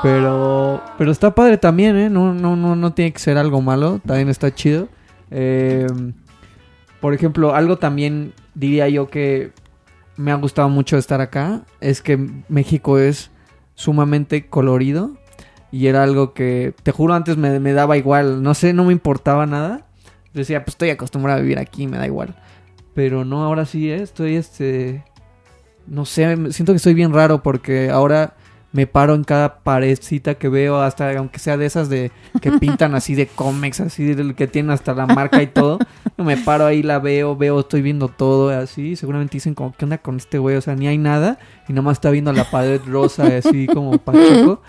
[0.02, 2.10] Pero, pero está padre también, ¿eh?
[2.10, 4.88] No, no, no, no tiene que ser algo malo, también está chido.
[5.30, 5.86] Eh,
[7.00, 9.52] por ejemplo, algo también diría yo que
[10.16, 13.30] me ha gustado mucho estar acá, es que México es
[13.74, 15.12] sumamente colorido.
[15.70, 18.42] Y era algo que, te juro, antes me, me daba igual.
[18.42, 19.86] No sé, no me importaba nada.
[20.34, 22.36] Decía, pues estoy acostumbrado a vivir aquí, me da igual.
[22.94, 24.02] Pero no, ahora sí, ¿eh?
[24.02, 25.02] estoy este...
[25.86, 28.34] No sé, siento que estoy bien raro porque ahora
[28.72, 32.94] me paro en cada paredcita que veo, hasta aunque sea de esas de que pintan
[32.94, 35.78] así de cómics, así del que tienen hasta la marca y todo.
[36.16, 38.96] Me paro ahí, la veo, veo, estoy viendo todo así.
[38.96, 40.56] Seguramente dicen como, ¿qué onda con este güey?
[40.56, 44.62] O sea, ni hay nada y nomás está viendo la pared rosa así como pacheco.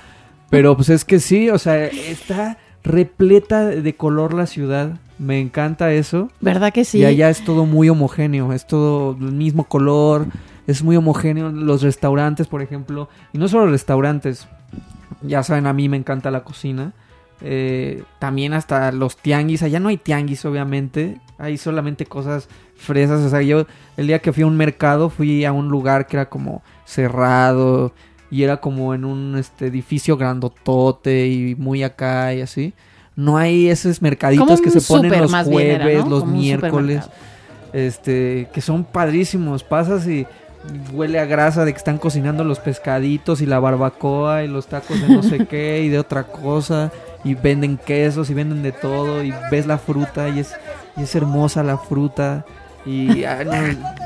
[0.50, 5.00] Pero pues es que sí, o sea, está repleta de color la ciudad.
[5.18, 6.30] Me encanta eso.
[6.42, 7.00] ¿Verdad que sí?
[7.00, 10.28] Y allá es todo muy homogéneo, es todo el mismo color,
[10.67, 11.52] es muy homogéneo.
[11.52, 14.47] Los restaurantes, por ejemplo, y no solo restaurantes,
[15.21, 16.93] ya saben, a mí me encanta la cocina.
[17.41, 23.21] Eh, también hasta los tianguis, allá no hay tianguis obviamente, hay solamente cosas fresas.
[23.21, 23.65] O sea, yo
[23.97, 27.93] el día que fui a un mercado fui a un lugar que era como cerrado
[28.32, 32.73] y era como en un este, edificio grandotote y muy acá y así.
[33.15, 36.10] No hay esos mercaditos que se ponen los jueves, era, ¿no?
[36.10, 37.04] los Como miércoles,
[37.73, 39.63] este, que son padrísimos.
[39.63, 40.26] Pasas y
[40.93, 45.02] huele a grasa de que están cocinando los pescaditos y la barbacoa y los tacos
[45.02, 46.91] de no sé qué y de otra cosa
[47.23, 50.54] y venden quesos y venden de todo y ves la fruta y es
[50.97, 52.45] y es hermosa la fruta
[52.86, 53.54] y ah, no,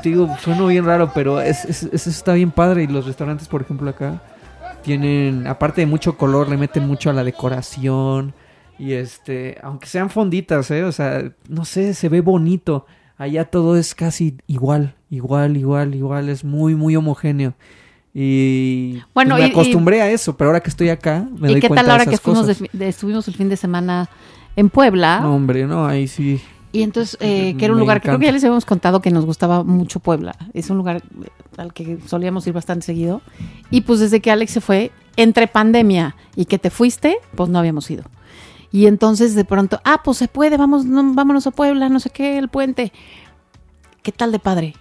[0.02, 3.46] digo suena bien raro pero es, es- es- eso está bien padre y los restaurantes
[3.48, 4.20] por ejemplo acá
[4.82, 8.34] tienen aparte de mucho color le meten mucho a la decoración
[8.78, 12.86] y este aunque sean fonditas eh o sea no sé se ve bonito.
[13.20, 17.54] Allá todo es casi igual igual igual igual es muy muy homogéneo
[18.14, 21.48] y Bueno, pues, me y- y- acostumbré a eso pero ahora que estoy acá me
[21.48, 22.68] ¿Y doy qué cuenta tal ahora de que esas fuimos de cosas.
[22.70, 24.08] fi- de- estuvimos el fin de semana
[24.56, 25.20] en Puebla?
[25.20, 26.40] no hombre no ahí sí
[26.72, 29.10] Y entonces, eh, que era un Me lugar, creo que ya les habíamos contado que
[29.10, 30.36] nos gustaba mucho Puebla.
[30.52, 31.02] Es un lugar
[31.56, 33.22] al que solíamos ir bastante seguido.
[33.70, 37.58] Y pues desde que Alex se fue, entre pandemia y que te fuiste, pues no
[37.58, 38.04] habíamos ido.
[38.70, 42.10] Y entonces de pronto, ah, pues se puede, vamos, no, vámonos a Puebla, no sé
[42.10, 42.92] qué, el puente.
[44.02, 44.74] ¿Qué tal de padre?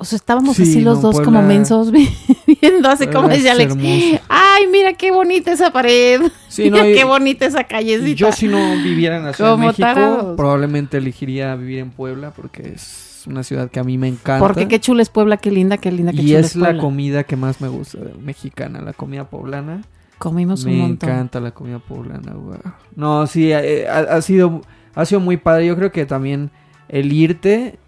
[0.00, 3.34] O sea, estábamos Sí, así los no, dos Puebla- como mensos viendo así como Puebla
[3.34, 3.72] decía es Alex.
[3.72, 4.24] hermoso.
[4.28, 6.20] Ay, mira qué bonita esa pared.
[6.48, 8.14] Sí, mira no, qué bonita esa callecita.
[8.16, 10.36] Yo si no viviera en la Ciudad de Como México, tarados.
[10.36, 14.38] probablemente elegiría vivir en Puebla porque es una ciudad que a mí me encanta.
[14.38, 16.80] Porque qué chula es Puebla, qué linda, qué linda, qué y chula es la Puebla.
[16.82, 19.82] comida que más me gusta, mexicana, la comida poblana.
[20.18, 21.10] Comimos un me montón.
[21.10, 22.58] encanta la comida poblana, wow.
[22.96, 24.62] No, sí, eh, ha, ha sido
[24.94, 25.66] ha sido muy padre.
[25.66, 26.50] Yo creo que también
[26.88, 27.78] el irte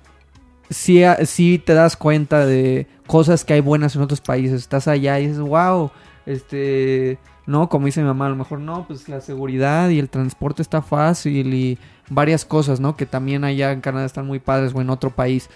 [0.70, 4.60] sí, te das cuenta de cosas que hay buenas en otros países.
[4.62, 5.90] Estás allá y dices, wow,
[6.26, 10.08] este, no, como dice mi mamá, a lo mejor no, pues la seguridad y el
[10.08, 11.78] transporte está fácil y
[12.08, 12.96] varias cosas, ¿no?
[12.96, 15.50] Que también allá en Canadá están muy padres o en otro país.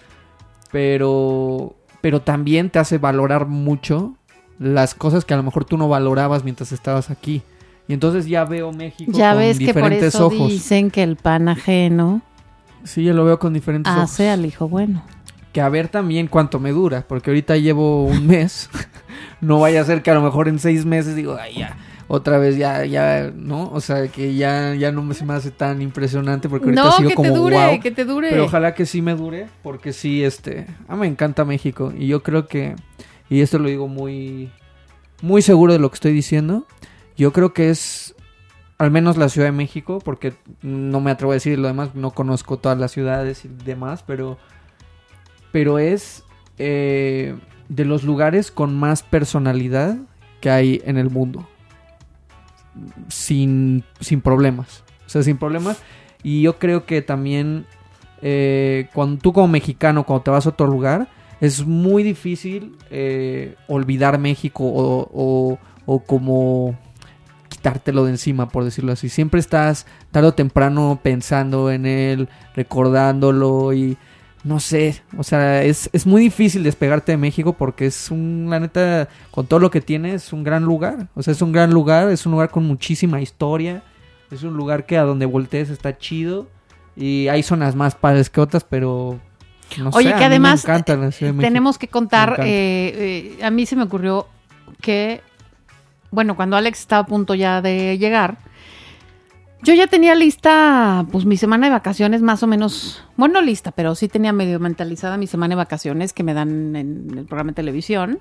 [0.73, 4.15] Pero, pero también te hace valorar mucho
[4.59, 7.43] las cosas que a lo mejor tú no valorabas mientras estabas aquí.
[7.87, 10.49] Y entonces ya veo México Ya con ves que por diferentes eso ojos.
[10.49, 12.23] dicen que el pan ajeno
[12.85, 14.05] Sí, yo lo veo con diferentes ojos.
[14.05, 15.03] hace al hijo bueno.
[15.53, 18.69] Que a ver también cuánto me dura, porque ahorita llevo un mes.
[19.41, 21.77] no vaya a ser que a lo mejor en seis meses digo, ay, ya,
[22.09, 23.71] otra vez ya, ya, ¿no?
[23.73, 26.93] O sea, que ya, ya no me, se me hace tan impresionante porque ahorita No,
[26.93, 27.81] sigo que como te dure, wow.
[27.81, 28.31] que te dure.
[28.31, 31.93] Pero ojalá que sí me dure, porque sí, este, ah, me encanta México.
[31.97, 32.75] Y yo creo que,
[33.31, 34.51] y esto lo digo muy,
[35.23, 36.67] muy seguro de lo que estoy diciendo,
[37.17, 38.14] yo creo que es,
[38.79, 42.11] al menos la Ciudad de México, porque no me atrevo a decir lo demás, no
[42.11, 44.39] conozco todas las ciudades y demás, pero,
[45.53, 46.25] pero es
[46.59, 47.37] eh,
[47.69, 49.97] de los lugares con más personalidad
[50.41, 51.47] que hay en el mundo.
[53.09, 54.83] Sin, sin problemas.
[55.07, 55.81] O sea, sin problemas.
[56.23, 57.67] Y yo creo que también
[58.23, 61.09] eh, cuando tú como mexicano, cuando te vas a otro lugar,
[61.41, 66.79] es muy difícil eh, olvidar México o, o- o como
[67.65, 69.09] quitártelo de encima, por decirlo así.
[69.09, 73.97] Siempre estás tarde o temprano pensando en él, recordándolo y
[74.43, 78.61] no sé, o sea, es, es muy difícil despegarte de México porque es un, la
[78.61, 81.09] neta, con todo lo que tiene, es un gran lugar.
[81.15, 83.83] O sea, es un gran lugar, es un lugar con muchísima historia,
[84.31, 86.47] es un lugar que a donde voltees está chido
[86.95, 89.19] y hay zonas más padres que otras, pero
[89.79, 91.41] no Oye, sé, que mí me además encanta México.
[91.41, 94.29] tenemos que contar, eh, eh, a mí se me ocurrió
[94.83, 95.23] que,
[96.15, 98.39] bueno, cuando Alex estaba a punto ya de llegar,
[99.63, 103.71] yo ya tenía lista, pues mi semana de vacaciones más o menos, bueno, no lista,
[103.73, 107.51] pero sí tenía medio mentalizada mi semana de vacaciones que me dan en el programa
[107.53, 108.19] de televisión.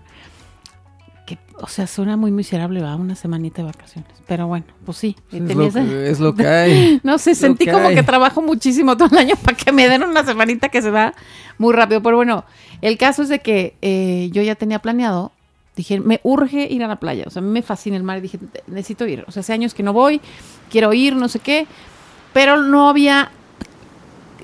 [1.26, 4.12] Que, o sea, suena muy miserable, va, una semanita de vacaciones.
[4.28, 5.16] Pero bueno, pues sí.
[5.32, 7.00] es, tenía lo esa- que, es lo que hay.
[7.04, 7.96] no sé, sentí como hay.
[7.96, 11.14] que trabajo muchísimo todo el año para que me den una semanita que se va
[11.58, 12.02] muy rápido.
[12.04, 12.44] Pero bueno,
[12.82, 15.32] el caso es de que eh, yo ya tenía planeado,
[15.76, 17.24] dije, me urge ir a la playa.
[17.28, 19.24] O sea, me fascina el mar y dije, necesito ir.
[19.28, 20.22] O sea, hace años que no voy,
[20.70, 21.66] quiero ir, no sé qué.
[22.34, 23.30] Pero no había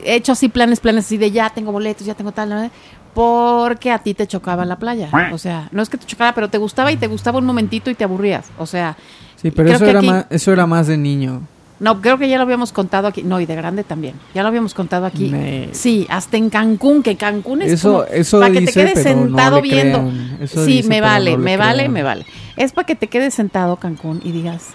[0.03, 2.69] hecho así planes, planes así de ya tengo boletos, ya tengo tal, ¿no?
[3.13, 5.09] porque a ti te chocaba la playa.
[5.33, 7.89] O sea, no es que te chocara, pero te gustaba y te gustaba un momentito
[7.89, 8.45] y te aburrías.
[8.57, 8.95] O sea,
[9.35, 11.41] Sí, pero eso era, aquí- más, eso era más de niño.
[11.79, 13.23] No, creo que ya lo habíamos contado aquí.
[13.23, 14.15] No, y de grande también.
[14.33, 15.29] Ya lo habíamos contado aquí.
[15.29, 18.95] Me- Sí, hasta en Cancún, que Cancún es Eso- como eso para que te quedes
[18.97, 20.11] no sentado viendo.
[20.41, 22.25] Eso sí, dice, me vale, no me vale, me vale.
[22.57, 24.69] Es para que te quedes sentado Cancún y digas,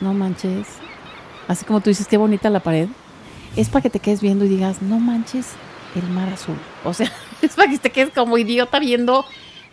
[0.00, 0.66] no manches,
[1.46, 2.88] así como tú dices, qué bonita la pared.
[3.56, 5.46] Es para que te quedes viendo y digas, no manches,
[5.94, 6.56] el mar azul.
[6.84, 7.10] O sea,
[7.42, 9.24] es para que te quedes como idiota viendo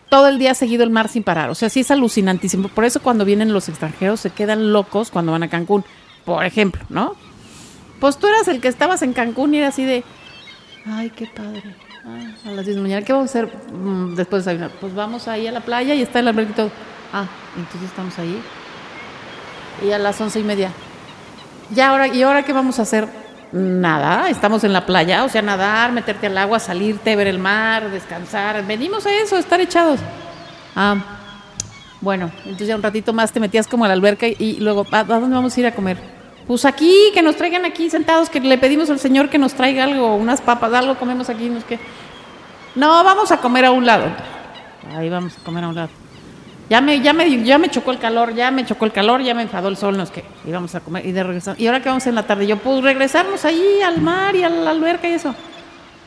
[0.09, 1.49] todo el día seguido el mar sin parar.
[1.49, 2.67] O sea, sí es alucinantísimo.
[2.69, 5.83] Por eso cuando vienen los extranjeros se quedan locos cuando van a Cancún,
[6.25, 7.15] por ejemplo, ¿no?
[7.99, 10.03] Pues tú eras el que estabas en Cancún y era así de,
[10.85, 11.75] ay, qué padre.
[12.05, 14.77] Ay, a las 10 de la mañana, ¿qué vamos a hacer mm, después de desayunar?
[14.79, 16.71] Pues vamos ahí a la playa y está el albergue y todo.
[17.13, 18.41] Ah, entonces estamos ahí.
[19.83, 20.71] Y a las once y media.
[21.71, 23.07] Ya ahora, ¿y ahora qué vamos a hacer?
[23.51, 27.89] Nada, estamos en la playa, o sea, nadar, meterte al agua, salirte, ver el mar,
[27.89, 28.65] descansar.
[28.67, 29.99] Venimos a eso, estar echados.
[30.75, 30.97] Ah,
[32.01, 34.85] bueno, entonces ya un ratito más te metías como a la alberca y, y luego,
[34.91, 36.14] ¿a, a dónde vamos a ir a comer?
[36.47, 39.83] Pues aquí, que nos traigan aquí sentados, que le pedimos al señor que nos traiga
[39.83, 41.79] algo, unas papas, algo comemos aquí, no es que...
[42.75, 44.05] No, vamos a comer a un lado.
[44.95, 45.89] Ahí vamos a comer a un lado.
[46.69, 49.33] Ya me, ya me, ya me chocó el calor, ya me chocó el calor, ya
[49.33, 51.59] me enfadó el sol, no es que íbamos a comer y de regresar.
[51.59, 52.47] ¿Y ahora qué vamos en la tarde?
[52.47, 55.33] Yo, pues regresarnos ahí al mar y a la alberca y eso.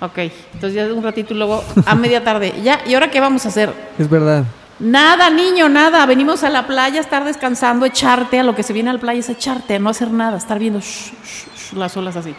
[0.01, 0.19] Ok,
[0.55, 2.55] entonces ya un ratito luego a media tarde.
[2.63, 3.73] Ya, ¿y ahora qué vamos a hacer?
[3.99, 4.45] Es verdad.
[4.81, 6.07] Nada, niño, nada.
[6.07, 8.39] Venimos a la playa, a estar descansando, echarte.
[8.39, 10.59] A lo que se viene a la playa es echarte, a no hacer nada, estar
[10.59, 10.85] viendo shh,
[11.25, 12.35] shh, shh, las olas así.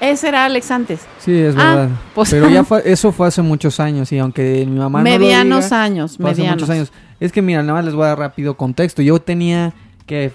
[0.00, 1.00] Ese era Alex antes.
[1.18, 1.88] Sí, es Ah, verdad.
[2.14, 5.56] pues- Pero ya fue, eso fue hace muchos años y aunque mi mamá medianos no
[5.56, 6.62] lo diga, años, fue hace medianos.
[6.62, 6.92] muchos años.
[7.20, 9.00] Es que mira, nada más les voy a dar rápido contexto.
[9.00, 9.72] Yo tenía
[10.04, 10.32] que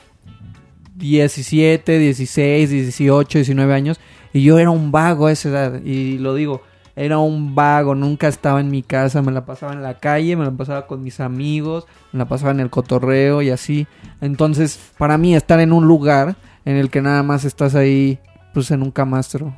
[0.95, 3.99] 17, 16, 18, 19 años
[4.33, 6.61] y yo era un vago a esa edad y lo digo,
[6.99, 10.43] era un vago, nunca estaba en mi casa, me la pasaba en la calle, me
[10.43, 13.87] la pasaba con mis amigos, me la pasaba en el cotorreo y así.
[14.19, 16.35] Entonces, para mí estar en un lugar
[16.65, 18.19] en el que nada más estás ahí
[18.53, 19.55] pues en un camastro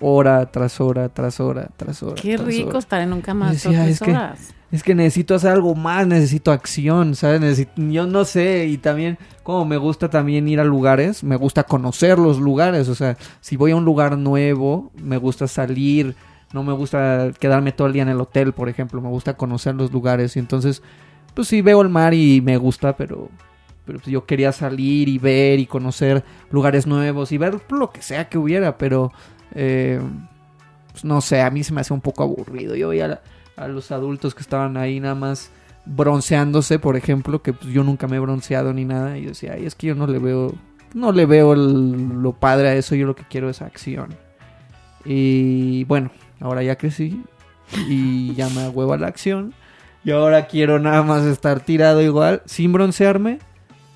[0.00, 2.14] hora tras hora tras hora tras hora.
[2.14, 2.78] Qué tras rico hora.
[2.78, 4.54] estar en un camastro Decía, tres es que-.
[4.72, 7.40] Es que necesito hacer algo más, necesito acción, ¿sabes?
[7.40, 11.62] Necesito- yo no sé, y también como me gusta también ir a lugares, me gusta
[11.62, 16.16] conocer los lugares, o sea, si voy a un lugar nuevo, me gusta salir,
[16.54, 19.74] no me gusta quedarme todo el día en el hotel, por ejemplo, me gusta conocer
[19.74, 20.82] los lugares y entonces,
[21.34, 23.28] pues sí veo el mar y me gusta, pero,
[23.84, 28.02] pero pues yo quería salir y ver y conocer lugares nuevos y ver lo que
[28.02, 29.12] sea que hubiera, pero
[29.52, 30.00] eh,
[30.92, 32.76] pues no sé, a mí se me hace un poco aburrido.
[32.76, 33.20] Yo veía
[33.56, 35.50] a, a los adultos que estaban ahí nada más
[35.86, 39.54] bronceándose, por ejemplo, que pues, yo nunca me he bronceado ni nada y yo decía,
[39.54, 40.54] ay, es que yo no le veo,
[40.94, 44.14] no le veo lo padre a eso, yo lo que quiero es acción.
[45.04, 46.12] Y bueno,
[46.44, 47.22] ahora ya crecí
[47.88, 49.54] y ya me huevo a la acción.
[50.04, 53.38] Y ahora quiero nada más estar tirado igual, sin broncearme,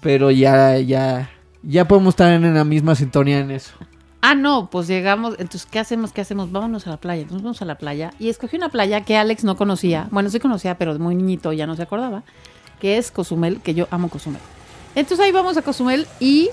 [0.00, 1.30] pero ya, ya,
[1.62, 3.74] ya podemos estar en la misma sintonía en eso.
[4.22, 5.34] Ah, no, pues llegamos.
[5.38, 6.12] Entonces, ¿qué hacemos?
[6.12, 6.50] ¿Qué hacemos?
[6.50, 7.22] Vámonos a la playa.
[7.22, 8.12] Entonces, vamos a la playa.
[8.18, 10.08] Y escogí una playa que Alex no conocía.
[10.10, 12.24] Bueno, sí conocía, pero muy niñito ya no se acordaba.
[12.80, 14.40] Que es Cozumel, que yo amo Cozumel.
[14.94, 16.48] Entonces, ahí vamos a Cozumel y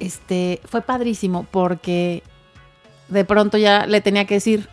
[0.00, 2.22] este fue padrísimo porque
[3.08, 4.68] de pronto ya le tenía que decir,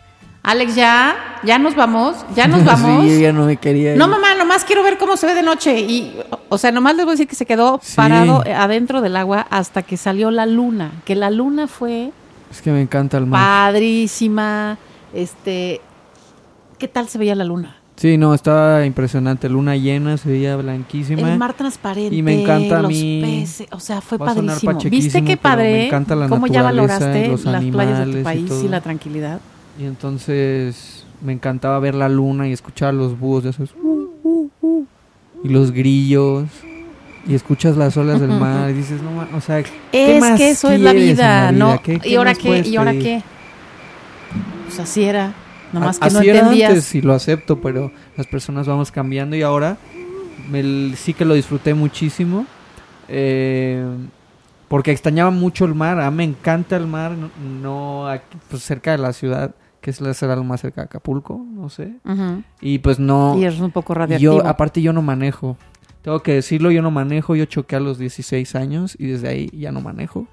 [0.50, 3.04] Alex, ya, ya nos vamos, ya nos vamos.
[3.04, 3.98] sí, ya no me quería ir.
[3.98, 5.78] No, mamá, nomás quiero ver cómo se ve de noche.
[5.80, 6.16] Y,
[6.48, 7.96] o sea, nomás les voy a decir que se quedó Sí.
[7.96, 10.90] parado eh, adentro del agua hasta que salió la luna.
[11.04, 12.12] Que la luna fue
[12.50, 13.72] Es que me encanta el mar.
[13.72, 14.78] padrísima.
[15.12, 15.80] Este,
[16.78, 17.76] ¿qué tal se veía la luna?
[17.96, 19.48] Sí, no, estaba impresionante.
[19.50, 21.30] Luna llena, se veía blanquísima.
[21.32, 24.78] El mar transparente, Y me encanta a los mí- peces, o sea, fue padrísimo.
[24.88, 25.86] ¿Viste qué pero me padre?
[25.88, 29.40] encanta la ¿Cómo ya valoraste los las playas de tu país y, la tranquilidad?
[29.78, 33.74] Y entonces me encantaba ver la luna y escuchar los búhos de esos.
[33.82, 34.84] "Uh, uh, uh",
[35.44, 36.44] y los grillos.
[37.26, 39.62] Y escuchas las olas del mar y dices, no, o sea,
[39.92, 41.80] ¿qué Es más que eso es la vida, ¿no?
[41.82, 42.60] ¿Qué- qué ¿Y ahora qué?
[42.66, 43.22] ¿Y ahora qué?
[44.66, 45.34] Pues así era.
[45.72, 46.70] Nomás A- que no así era entendías.
[46.70, 49.76] antes y lo acepto, pero las personas vamos cambiando y ahora
[50.50, 52.46] me sí que lo disfruté muchísimo.
[53.10, 53.82] eh,
[54.68, 55.98] porque extrañaba mucho el mar.
[55.98, 57.30] A mí me encanta el mar, no,
[57.62, 59.54] no aquí, pues cerca de la ciudad,
[59.88, 61.94] que es la lo más cerca de Acapulco, no sé.
[62.60, 63.38] Y pues no.
[63.38, 64.42] Y es un poco y radioactivo.
[64.42, 65.56] yo, aparte, yo no manejo.
[66.02, 67.34] Tengo que decirlo, yo no manejo.
[67.34, 70.26] Yo choqué a los 16 años y desde ahí ya no manejo.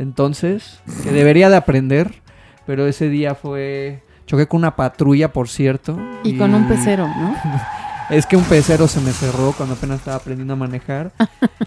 [0.00, 2.20] Entonces, que debería de aprender.
[2.66, 4.02] Pero ese día fue.
[4.26, 5.96] Choqué con una patrulla, por cierto.
[6.24, 7.36] y con un pecero, ¿no?
[8.10, 11.12] Es que un pecero se me cerró cuando apenas estaba aprendiendo a manejar.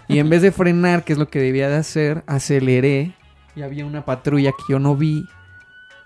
[0.08, 3.14] y en vez de frenar, que es lo que debía de hacer, aceleré.
[3.56, 5.24] Y había una patrulla que yo no vi.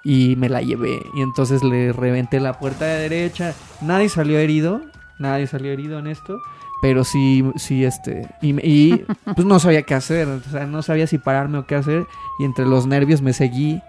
[0.05, 1.01] Y me la llevé.
[1.14, 3.55] Y entonces le reventé la puerta de derecha.
[3.81, 4.83] Nadie salió herido.
[5.19, 6.38] Nadie salió herido en esto.
[6.83, 8.29] Pero sí, sí, este.
[8.43, 10.29] Y, y, pues no sabía qué hacer.
[10.29, 12.07] O sea, no sabía si pararme o qué hacer.
[12.38, 13.81] Y entre los nervios me seguí.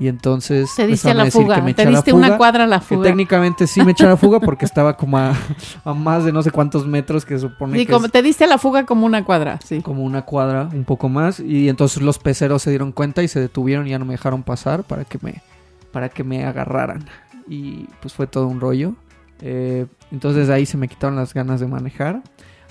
[0.00, 0.70] Y entonces.
[0.74, 1.56] Te diste a la fuga.
[1.56, 2.38] que me Te diste una fuga.
[2.38, 3.02] cuadra a la Que fuga.
[3.04, 5.36] técnicamente sí me eché a la fuga porque estaba como a,
[5.84, 8.44] a más de no sé cuántos metros que supone Sí, que como es te diste
[8.44, 9.82] a la fuga como una cuadra, sí.
[9.82, 11.38] como una cuadra, un poco más.
[11.38, 14.42] Y entonces los peceros se dieron cuenta y se detuvieron y ya no me dejaron
[14.42, 15.42] pasar para que me,
[15.92, 17.04] para que me agarraran.
[17.48, 18.94] Y pues fue todo un rollo.
[19.42, 22.22] Eh, entonces ahí se me quitaron las ganas de manejar.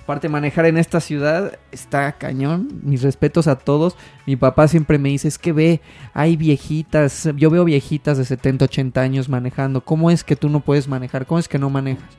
[0.03, 2.82] Aparte manejar en esta ciudad está cañón.
[2.82, 3.95] Mis respetos a todos.
[4.25, 5.82] Mi papá siempre me dice, es que ve,
[6.13, 9.82] hay viejitas, yo veo viejitas de 70, 80 años manejando.
[9.82, 11.27] ¿Cómo es que tú no puedes manejar?
[11.27, 12.10] ¿Cómo es que no manejas?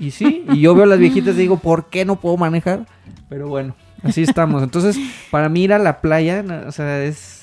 [0.00, 2.86] Y sí, y yo veo a las viejitas y digo, ¿por qué no puedo manejar?
[3.28, 4.62] Pero bueno, así estamos.
[4.62, 4.98] Entonces,
[5.30, 7.37] para mí ir a la playa, o sea, es...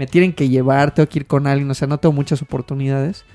[0.00, 3.26] Me tienen que llevar, tengo que ir con alguien, o sea, no tengo muchas oportunidades.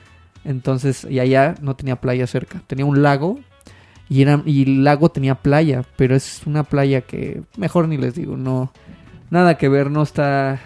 [0.43, 2.59] Entonces, y allá no tenía playa cerca.
[2.65, 3.39] Tenía un lago
[4.09, 8.15] y, era, y el lago tenía playa, pero es una playa que mejor ni les
[8.15, 8.71] digo, no...
[9.29, 10.59] Nada que ver, no está...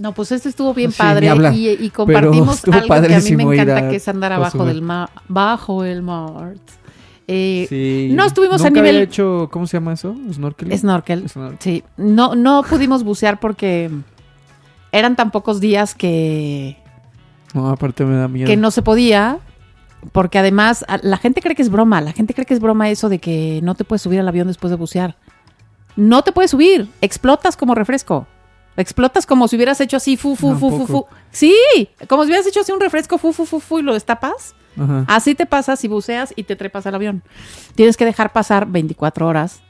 [0.00, 3.42] No, pues este estuvo bien Sí, padre y, y compartimos algo que a mí me
[3.54, 5.10] encanta, que es andar abajo del mar.
[5.28, 6.54] Bajo el mar.
[7.26, 8.08] Eh, Sí.
[8.14, 10.16] no estuvimos a nivel- había hecho, ¿cómo se llama eso?
[10.32, 10.78] ¿Snorkeling?
[10.78, 11.28] Snorkel.
[11.28, 11.58] Snorkel.
[11.60, 13.90] Sí, no, no pudimos bucear porque
[14.92, 16.76] eran tan pocos días que,
[17.54, 18.46] No, aparte me da miedo.
[18.46, 19.38] que no se podía.
[20.12, 22.00] Porque además, la gente cree que es broma.
[22.00, 24.46] La gente cree que es broma eso de que no te puedes subir al avión
[24.46, 25.16] después de bucear.
[25.96, 26.88] No te puedes subir.
[27.00, 28.26] Explotas como refresco.
[28.76, 31.06] Explotas como si hubieras hecho así, fu, fu, fu, fu, fu.
[31.32, 31.52] Sí,
[32.08, 34.54] como si hubieras hecho así un refresco, fu, fu, fu, fu, y lo destapas.
[34.80, 35.04] Ajá.
[35.08, 37.24] Así te pasa si buceas y te trepas al avión.
[37.74, 39.60] Tienes que dejar pasar 24 horas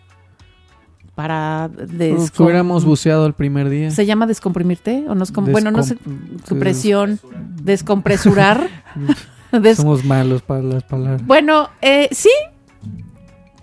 [1.18, 1.68] para...
[1.74, 3.90] Uf, descom- hubiéramos buceado el primer día.
[3.90, 5.04] ¿Se llama descomprimirte?
[5.08, 7.18] ¿O no es como, bueno, no sé, Descom- su presión,
[7.60, 8.68] descompresurar.
[9.52, 11.26] Des- Somos malos para las palabras.
[11.26, 12.30] bueno, eh, sí,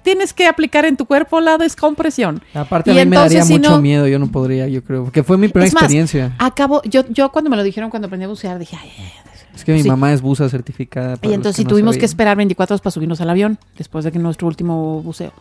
[0.03, 2.41] tienes que aplicar en tu cuerpo la descompresión.
[2.53, 4.06] Aparte, Y a mí me daría si mucho no- miedo.
[4.06, 5.06] Yo no podría, yo creo.
[5.06, 6.36] Porque fue mi primera Es más, experiencia.
[6.39, 9.32] Acabo, yo, yo cuando me lo dijeron, cuando aprendí a bucear, dije, ay, ay, ay.
[9.56, 9.88] es que mi sí.
[9.88, 11.18] mamá es buza certificada.
[11.22, 14.12] Y entonces sí no tuvimos que esperar 24 horas para subirnos al avión, después de
[14.12, 15.32] que nuestro último buceo.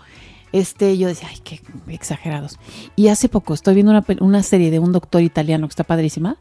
[0.54, 2.60] Este, yo decía, ay, qué exagerados.
[2.94, 6.36] Y hace poco estoy viendo una, una serie de un doctor italiano que está padrísima,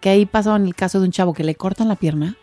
[0.00, 2.36] que ahí pasaban el caso de un chavo que le cortan la pierna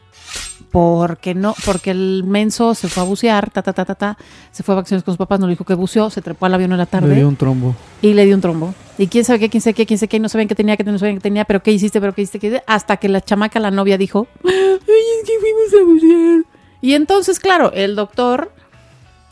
[0.72, 4.18] porque no, porque el menso se fue a bucear, ta, ta, ta, ta, ta,
[4.52, 6.56] se fue a vacaciones con sus papás, no le dijo que buceó, se trepó al
[6.56, 7.76] avión en la tarde Le dio un trombo.
[8.02, 8.74] y le dio un trombo.
[8.98, 10.84] Y quién sabe qué, quién sabe qué, quién sabe qué, no sabían qué tenía, que
[10.84, 13.22] no sabían qué tenía, pero qué hiciste, pero qué hiciste, qué hiciste, hasta que la
[13.22, 16.46] chamaca, la novia, dijo, ay, es que fuimos a bucear.
[16.82, 18.54] Y entonces, claro, el doctor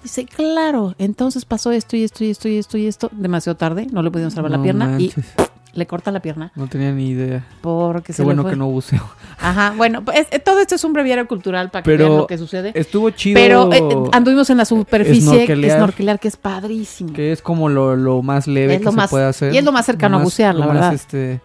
[0.03, 3.87] dice, claro, entonces pasó esto y esto y esto y esto y esto, demasiado tarde,
[3.91, 7.09] no le pudieron salvar la pierna manches, y le corta la pierna No tenía ni
[7.09, 7.45] idea.
[7.61, 9.01] porque Qué se bueno que no buceo.
[9.39, 12.27] Ajá, bueno, pues, es- todo esto es un breviario cultural para que Pero vean lo
[12.27, 12.71] que sucede.
[12.75, 13.35] Estuvo chido.
[13.39, 15.77] Pero eh, anduvimos en la superficie, snorkelear.
[15.77, 17.13] snorkelear, que es padrísimo.
[17.13, 19.53] que es como lo, lo más leve Es que lo se más- puede hacer.
[19.53, 20.93] y es lo más cercano a bucear, lo la más, verdad.
[20.93, 21.41] Este,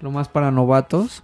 [0.00, 1.22] lo más para novatos.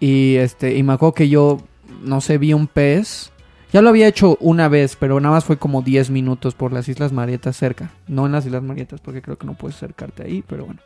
[0.00, 1.60] Y este, y me acuerdo que yo,
[2.02, 3.30] no sé, vi un pez.
[3.72, 6.88] Ya lo había hecho una vez, pero nada más fue como 10 minutos por las
[6.88, 7.92] Islas Marietas cerca.
[8.08, 10.80] No en las Islas Marietas, porque creo que no puedes acercarte ahí, pero bueno.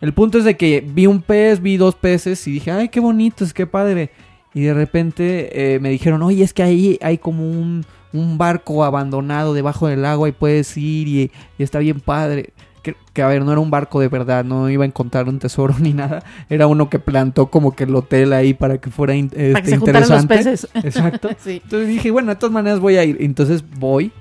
[0.00, 3.00] El punto es de que vi un pez, vi dos peces y dije, ay, qué
[3.00, 4.10] bonitos, qué padre.
[4.54, 8.84] Y de repente eh, me dijeron, oye, es que ahí hay como un, un barco
[8.84, 12.50] abandonado debajo del agua y puedes ir y, y está bien padre.
[12.82, 15.38] Que, que, a ver, no era un barco de verdad, no iba a encontrar un
[15.38, 16.22] tesoro ni nada.
[16.48, 19.62] Era uno que plantó como que el hotel ahí para que fuera in- este, para
[19.64, 20.50] que se juntaran los interesante.
[20.50, 20.70] peces.
[20.84, 21.28] Exacto.
[21.38, 21.60] sí.
[21.64, 23.16] Entonces dije, bueno, de todas maneras voy a ir.
[23.20, 24.12] Entonces voy.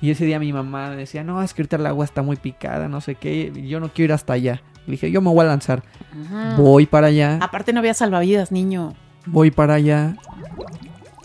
[0.00, 2.36] Y ese día mi mamá me decía, no, es que ahorita el agua está muy
[2.36, 3.50] picada, no sé qué.
[3.66, 4.60] Yo no quiero ir hasta allá.
[4.86, 5.82] Le dije, yo me voy a lanzar.
[6.58, 7.38] Voy para allá.
[7.40, 8.92] Aparte no había salvavidas, niño.
[9.26, 10.16] Voy para allá.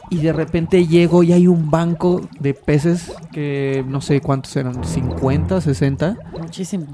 [0.10, 4.84] Y de repente llego y hay un banco de peces que no sé cuántos eran,
[4.84, 6.18] 50, 60.
[6.39, 6.88] Muchísimo.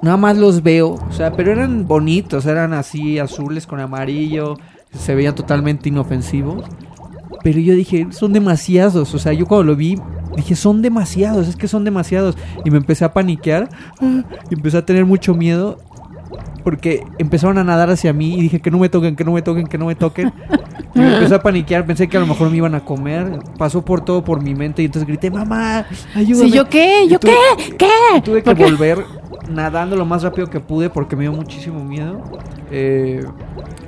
[0.00, 4.56] Nada más los veo, o sea, pero eran bonitos, eran así azules con amarillo,
[4.92, 6.64] se veían totalmente inofensivos.
[7.44, 9.98] Pero yo dije, son demasiados, o sea, yo cuando lo vi
[10.36, 12.36] dije, son demasiados, es que son demasiados.
[12.64, 13.68] Y me empecé a paniquear,
[14.00, 15.78] ah, y empecé a tener mucho miedo.
[16.64, 19.42] Porque empezaron a nadar hacia mí y dije que no me toquen, que no me
[19.42, 20.32] toquen, que no me toquen.
[20.94, 23.38] Y me empecé a paniquear, pensé que a lo mejor me iban a comer.
[23.58, 26.50] Pasó por todo por mi mente y entonces grité, mamá, ayúdame.
[26.50, 27.08] Sí, ¿yo qué?
[27.08, 27.32] ¿Yo tuve-
[27.66, 27.76] qué?
[27.76, 28.20] ¿Qué?
[28.22, 29.04] Tuve que volver
[29.50, 32.22] nadando lo más rápido que pude porque me dio muchísimo miedo.
[32.70, 33.24] Eh,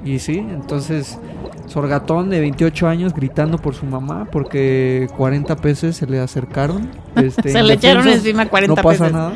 [0.05, 1.19] y sí, entonces
[1.67, 6.91] Sorgatón de 28 años gritando por su mamá porque 40 peces se le acercaron.
[7.17, 9.13] este, Se le echaron encima 40 No pasa peces.
[9.13, 9.33] nada.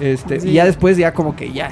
[0.00, 0.50] Este, Sí.
[0.50, 1.70] Y ya después ya como que ya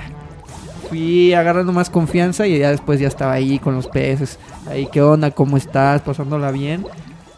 [0.95, 4.38] fui agarrando más confianza y ya después ya estaba ahí con los peces.
[4.68, 5.32] Ahí, ¿qué onda?
[5.32, 6.03] ¿Cómo estás?
[6.03, 6.86] Pasándola bien.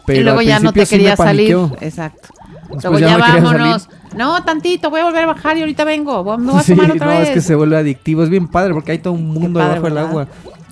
[0.04, 1.56] Pero y luego al ya no te sí quería salir.
[1.80, 2.28] Exacto.
[2.70, 3.88] Después Luego ya vámonos.
[4.14, 6.36] No, tantito, voy a volver a bajar y ahorita vengo.
[6.36, 7.28] Me voy a Sí, tomar otra no, vez.
[7.28, 8.22] es que se vuelve adictivo.
[8.22, 10.28] Es bien padre porque hay todo un mundo padre, debajo del agua.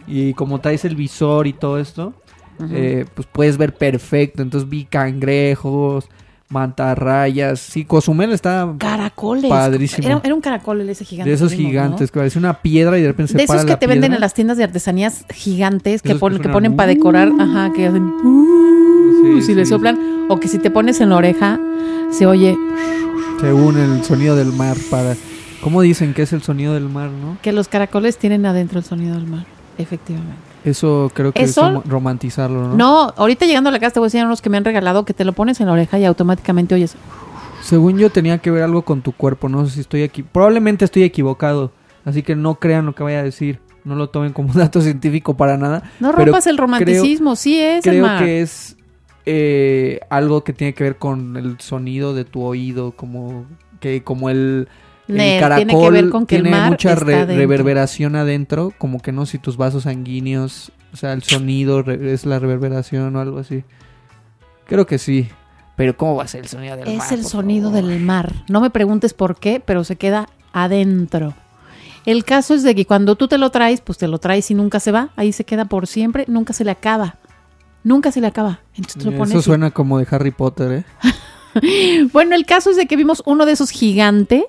[0.06, 2.12] Y como traes el visor y todo esto,
[2.70, 4.42] eh, pues puedes ver perfecto.
[4.42, 6.10] Entonces vi cangrejos,
[6.54, 7.60] mantarrayas.
[7.60, 9.50] Sí, Cozumel está Caracoles.
[9.50, 10.06] Padrísimo.
[10.08, 11.28] Era, era un caracol ese gigante.
[11.28, 13.66] de esos vimos, gigantes, que parece una piedra y de repente se De para esos
[13.66, 16.44] que la te venden en las tiendas de artesanías gigantes que, Esos que ponen, que
[16.44, 16.94] suenan, ponen para "Uh".
[16.94, 17.32] decorar.
[17.38, 18.02] Ajá, que hacen.
[18.04, 20.26] "Uh", Sí, si le sí, soplan.
[20.28, 21.58] O que si te pones en la oreja,
[22.10, 22.56] se oye
[23.40, 25.14] Según el sonido del mar para...
[25.62, 27.36] ¿Cómo dicen que es el sonido del mar, no?
[27.42, 29.44] que los caracoles tienen adentro el sonido del mar.
[29.78, 30.53] Efectivamente.
[30.64, 32.74] Eso creo que Eso- es rom- romantizarlo, ¿no?
[32.74, 35.04] No, ahorita llegando a la casa te voy a enseñar unos que me han regalado
[35.04, 36.96] que te lo pones en la oreja y automáticamente oyes.
[37.62, 40.22] Según yo tenía que ver algo con tu cuerpo, no sé si estoy aquí.
[40.22, 41.72] Probablemente estoy equivocado,
[42.04, 43.60] así que no crean lo que vaya a decir.
[43.84, 45.82] No lo tomen como dato científico para nada.
[46.00, 48.76] No rompas el romanticismo, sí es Creo que es
[49.26, 53.46] eh, algo que tiene que ver con el sonido de tu oído, como
[53.80, 54.68] que como el,
[55.08, 57.36] el caracol tiene que ver con que el tiene mar mucha está re- adentro.
[57.36, 62.38] reverberación adentro, como que no si tus vasos sanguíneos, o sea, el sonido es la
[62.38, 63.64] reverberación o algo así.
[64.66, 65.28] Creo que sí.
[65.76, 67.06] Pero ¿cómo va a ser el sonido del mar?
[67.06, 67.84] Es el sonido favor?
[67.90, 68.32] del mar.
[68.48, 71.34] No me preguntes por qué, pero se queda adentro.
[72.06, 74.54] El caso es de que cuando tú te lo traes, pues te lo traes y
[74.54, 75.10] nunca se va.
[75.16, 77.16] Ahí se queda por siempre, nunca se le acaba.
[77.82, 78.60] Nunca se le acaba.
[78.76, 80.84] Entonces te lo pones Eso y- suena como de Harry Potter, ¿eh?
[82.12, 84.44] Bueno, el caso es de que vimos uno de esos gigante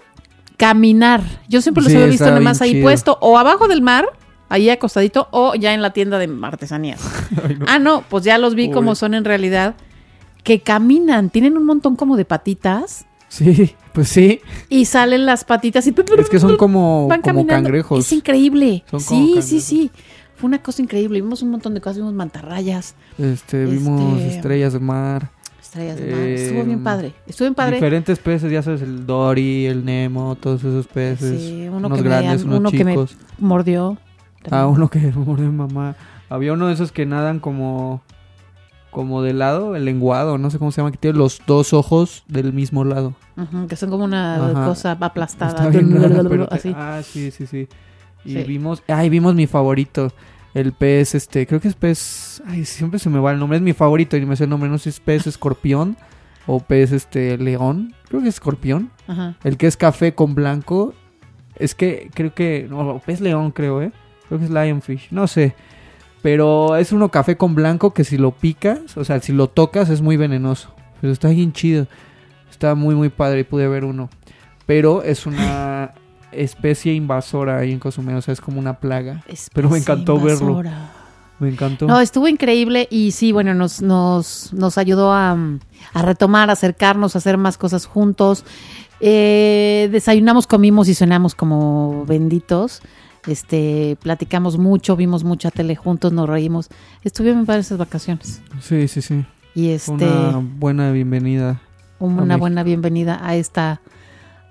[0.57, 1.21] caminar.
[1.47, 2.83] Yo siempre los Sí, había visto nada más ahí chido.
[2.83, 4.05] puesto o abajo del mar,
[4.49, 7.01] ahí acostadito, o ya en la tienda de artesanías.
[7.47, 7.65] Ay, no.
[7.67, 9.75] Ah, no, pues ya los vi como son en realidad.
[10.43, 14.41] Que caminan, tienen un montón como de patitas Sí, pues sí.
[14.69, 17.99] y salen las patitas y Es que son como, van como cangrejos.
[18.05, 18.83] Es increíble.
[18.91, 19.91] Son como sí, sí, sí.
[20.35, 21.19] Fue una cosa increíble.
[21.19, 25.31] Vimos un montón de cosas, vimos mantarrayas, Este, vimos Este- estrellas de mar.
[25.65, 26.19] Estrellas de mar.
[26.21, 27.13] Eh, Estuvo bien padre.
[27.27, 27.75] Estuvo bien padre.
[27.75, 31.41] Diferentes peces, ya sabes, el Dory, el Nemo, todos esos peces.
[31.41, 33.17] Sí, uno unos que me- grandes, unos uno que me- chicos.
[33.39, 33.97] Mordió.
[34.51, 35.95] Ah, uno que mordió mamá.
[36.29, 38.01] Había uno de esos que nadan como
[38.91, 42.23] como de lado, el lenguado, no sé cómo se llama, que tiene los dos ojos
[42.29, 43.13] del mismo lado.
[43.35, 44.65] Ujú, que son como una Ajá.
[44.67, 45.69] cosa aplastada.
[45.69, 46.71] Raro, así.
[46.73, 47.67] Ah, sí, sí, sí.
[48.23, 48.43] Y Sí.
[48.43, 50.13] vimos, ay, vimos mi favorito.
[50.55, 53.61] El pez, este, creo que es pez, ay, siempre se me va el nombre, es
[53.61, 55.97] mi favorito y me sé el nombre, no sé si es pez escorpión
[56.47, 59.35] o pez, este, león, creo que es escorpión, Ajá.
[59.43, 60.93] el que es café con blanco,
[61.57, 63.91] es que creo que, no, pez león creo, eh,
[64.27, 65.55] creo que es lionfish, no sé,
[66.21, 69.89] pero es uno café con blanco que si lo picas, o sea, si lo tocas
[69.89, 71.85] es muy venenoso, pero está bien chido,
[72.49, 74.09] está muy muy padre y pude ver uno,
[74.65, 75.95] pero es una
[76.35, 79.23] especie invasora ahí en Cozumel, o sea, es como una plaga.
[79.53, 80.49] Pero me encantó verlo.
[80.49, 80.91] invasora.
[81.39, 81.85] Me encantó.
[81.85, 85.37] No, estuvo increíble y sí, bueno, nos, nos, nos ayudó a,
[85.93, 88.45] a retomar, a acercarnos, a hacer más cosas juntos.
[89.01, 92.81] Eh, desayunamos, comimos y cenamos como benditos.
[93.27, 96.69] Este, platicamos mucho, vimos mucha tele juntos, nos reímos.
[97.03, 98.41] Estuvieron para esas vacaciones.
[98.61, 99.25] Sí, sí, sí.
[99.53, 101.59] Y este, Una buena bienvenida.
[101.99, 103.81] una buena bienvenida a esta,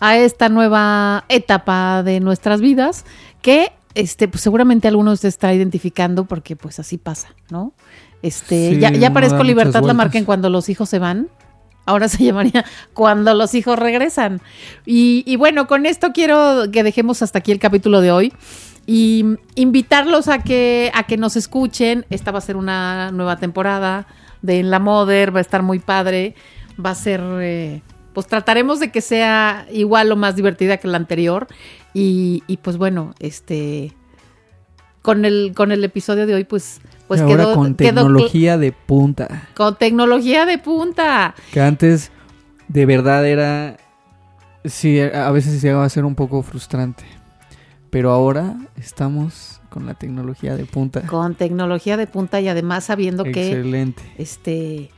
[0.06, 3.04] a esta nueva etapa de nuestras vidas
[3.42, 7.72] que este, pues seguramente algunos se está identificando porque pues así pasa, ¿no?
[8.22, 9.96] Este, Sí, ya, ya parezco libertad la vueltas.
[9.96, 11.28] marca en cuando los hijos se van.
[11.86, 14.40] Ahora se llamaría cuando los hijos regresan.
[14.84, 18.32] Y, y bueno, con esto quiero que dejemos hasta aquí el capítulo de hoy.
[18.86, 19.24] Y
[19.54, 22.04] invitarlos a que, a que nos escuchen.
[22.10, 24.06] Esta va a ser una nueva temporada
[24.42, 26.34] de En la Moder, va a estar muy padre.
[26.84, 27.82] Va a ser, eh,
[28.14, 31.48] pues trataremos de que sea igual o más divertida que la anterior.
[31.92, 33.92] Y, y pues bueno, este,
[35.02, 38.72] con el, con el episodio de hoy, pues, pues ahora quedó, con quedó tecnología de
[38.72, 39.48] punta.
[39.54, 41.34] con tecnología de punta.
[41.52, 42.10] Que antes
[42.68, 43.76] de verdad era...
[44.64, 47.04] Sí, a veces llegaba a ser un poco frustrante.
[47.90, 51.02] Pero ahora estamos con la tecnología de punta.
[51.02, 54.02] Con tecnología de punta y además sabiendo que, Excelente.
[54.16, 54.90] este,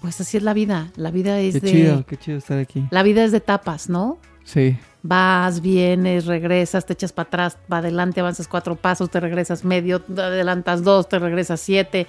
[0.00, 0.90] pues así es la vida.
[0.96, 2.86] La vida es Qué de, chido, qué chido estar aquí.
[2.90, 4.18] la vida es de etapas, ¿no?
[4.44, 4.78] Sí.
[5.02, 10.00] Vas, vienes, regresas, te echas para atrás, para adelante, avanzas cuatro pasos, te regresas medio,
[10.00, 12.06] te adelantas dos, te regresas siete,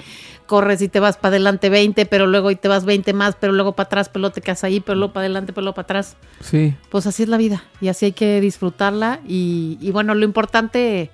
[0.47, 3.53] corres y te vas para adelante 20, pero luego y te vas 20 más, pero
[3.53, 5.83] luego para atrás, pero luego te quedas ahí, pero luego para adelante, pero luego para
[5.85, 6.17] atrás.
[6.41, 6.75] Sí.
[6.89, 11.11] Pues así es la vida y así hay que disfrutarla y, y bueno, lo importante,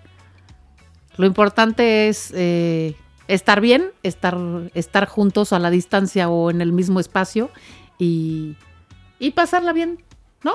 [1.18, 2.96] lo importante es eh,
[3.28, 4.38] estar bien, estar,
[4.74, 7.50] estar juntos a la distancia o en el mismo espacio
[7.98, 8.56] y,
[9.20, 10.04] y pasarla bien,
[10.44, 10.54] ¿no?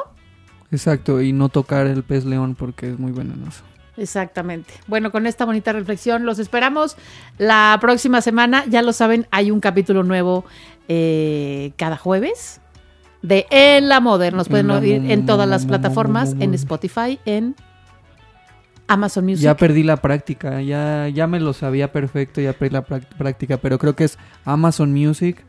[0.71, 1.21] Exacto.
[1.21, 3.64] Y no tocar el pez león porque es muy venenoso.
[3.97, 4.73] Exactamente.
[4.87, 6.97] Bueno, con esta bonita reflexión los esperamos
[7.39, 8.64] la próxima semana.
[8.66, 10.45] Ya lo saben, hay un capítulo nuevo
[10.89, 12.61] eh, cada jueves
[13.23, 14.33] de En la Moder.
[14.33, 17.57] Nos pueden oír en todas las plataformas, en Spotify, en
[18.91, 19.45] Amazon Music.
[19.45, 23.78] Ya perdí la práctica, ya, ya me lo sabía perfecto, ya perdí la práctica, pero
[23.78, 25.45] creo que es Amazon Music,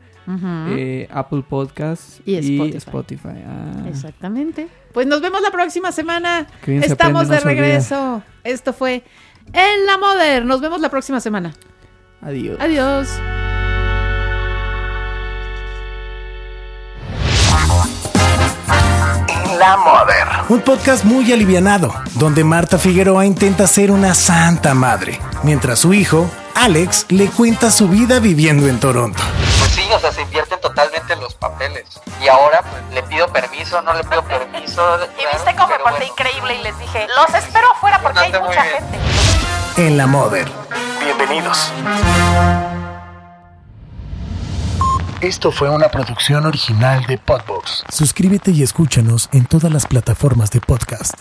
[0.70, 3.44] eh, Apple Podcasts Y y, Spotify.
[3.46, 4.68] Ah, Exactamente.
[4.94, 6.48] Pues nos vemos la próxima semana.
[6.68, 8.24] Estamos aprende, de no regreso.
[8.44, 9.04] Esto fue
[9.54, 10.46] En la Moder.
[10.46, 11.54] Nos vemos la próxima semana.
[12.22, 12.58] Adiós.
[12.60, 13.10] Adiós.
[19.62, 20.28] La Mother.
[20.50, 26.28] Un podcast muy alivianado, donde Marta Figueroa intenta ser una santa madre, mientras su hijo,
[26.56, 29.22] Alex, le cuenta su vida viviendo en Toronto.
[29.60, 31.86] Pues sí, o sea, se invierten totalmente los papeles.
[32.24, 34.98] Y ahora pues, le pido permiso, no le pido permiso.
[35.20, 38.64] Y viste cómo me porté increíble y les dije, los espero afuera porque hay mucha
[38.64, 38.98] gente.
[39.78, 40.52] En La Mother.
[41.04, 41.72] Bienvenidos.
[45.22, 47.84] Esto fue una producción original de Podbox.
[47.90, 51.14] Suscríbete y escúchanos en todas las plataformas de podcast.